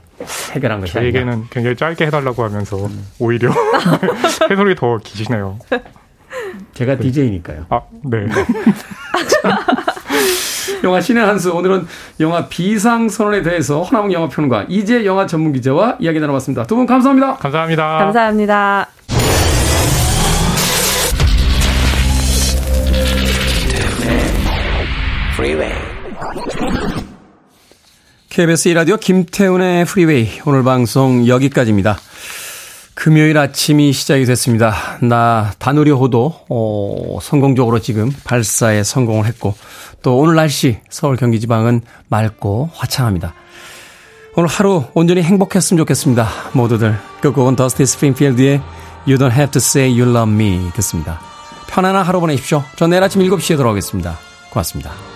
[0.54, 1.48] 해결한 것이 저에게는 아니라.
[1.52, 3.06] 굉장히 짧게 해달라고 하면서 음.
[3.20, 3.52] 오히려
[4.50, 5.60] 해설이 더 기시네요.
[6.74, 7.02] 제가 네.
[7.02, 7.66] DJ니까요.
[7.70, 8.26] 아, 네.
[10.18, 10.82] 네.
[10.84, 11.88] 영화 신의 한수 오늘은
[12.20, 16.66] 영화 비상선언에 대해서 허나웅 영화평론가 이제 영화 전문 기자와 이야기 나눠봤습니다.
[16.66, 17.36] 두 분 감사합니다.
[17.38, 17.98] 감사합니다.
[17.98, 18.90] 감사합니다.
[28.30, 31.98] KBS 1라디오 김태훈의 프리웨이 오늘 방송 여기까지입니다.
[32.98, 34.74] 금요일 아침이 시작이 됐습니다.
[35.04, 39.54] 나 다누리호도 어, 성공적으로 지금 발사에 성공을 했고
[40.02, 43.36] 또 오늘 날씨 서울 경기 지방은 맑고 화창합니다.
[44.36, 46.28] 오늘 하루 온전히 행복했으면 좋겠습니다.
[46.54, 48.62] 모두들 끝곡은 더스티 스프링필드의
[49.06, 51.22] You Don't Have to Say You Love Me 듣습니다.
[51.68, 52.64] 편안한 하루 보내십시오.
[52.78, 54.18] 전 내일 아침 7시에 돌아오겠습니다.
[54.50, 55.07] 고맙습니다.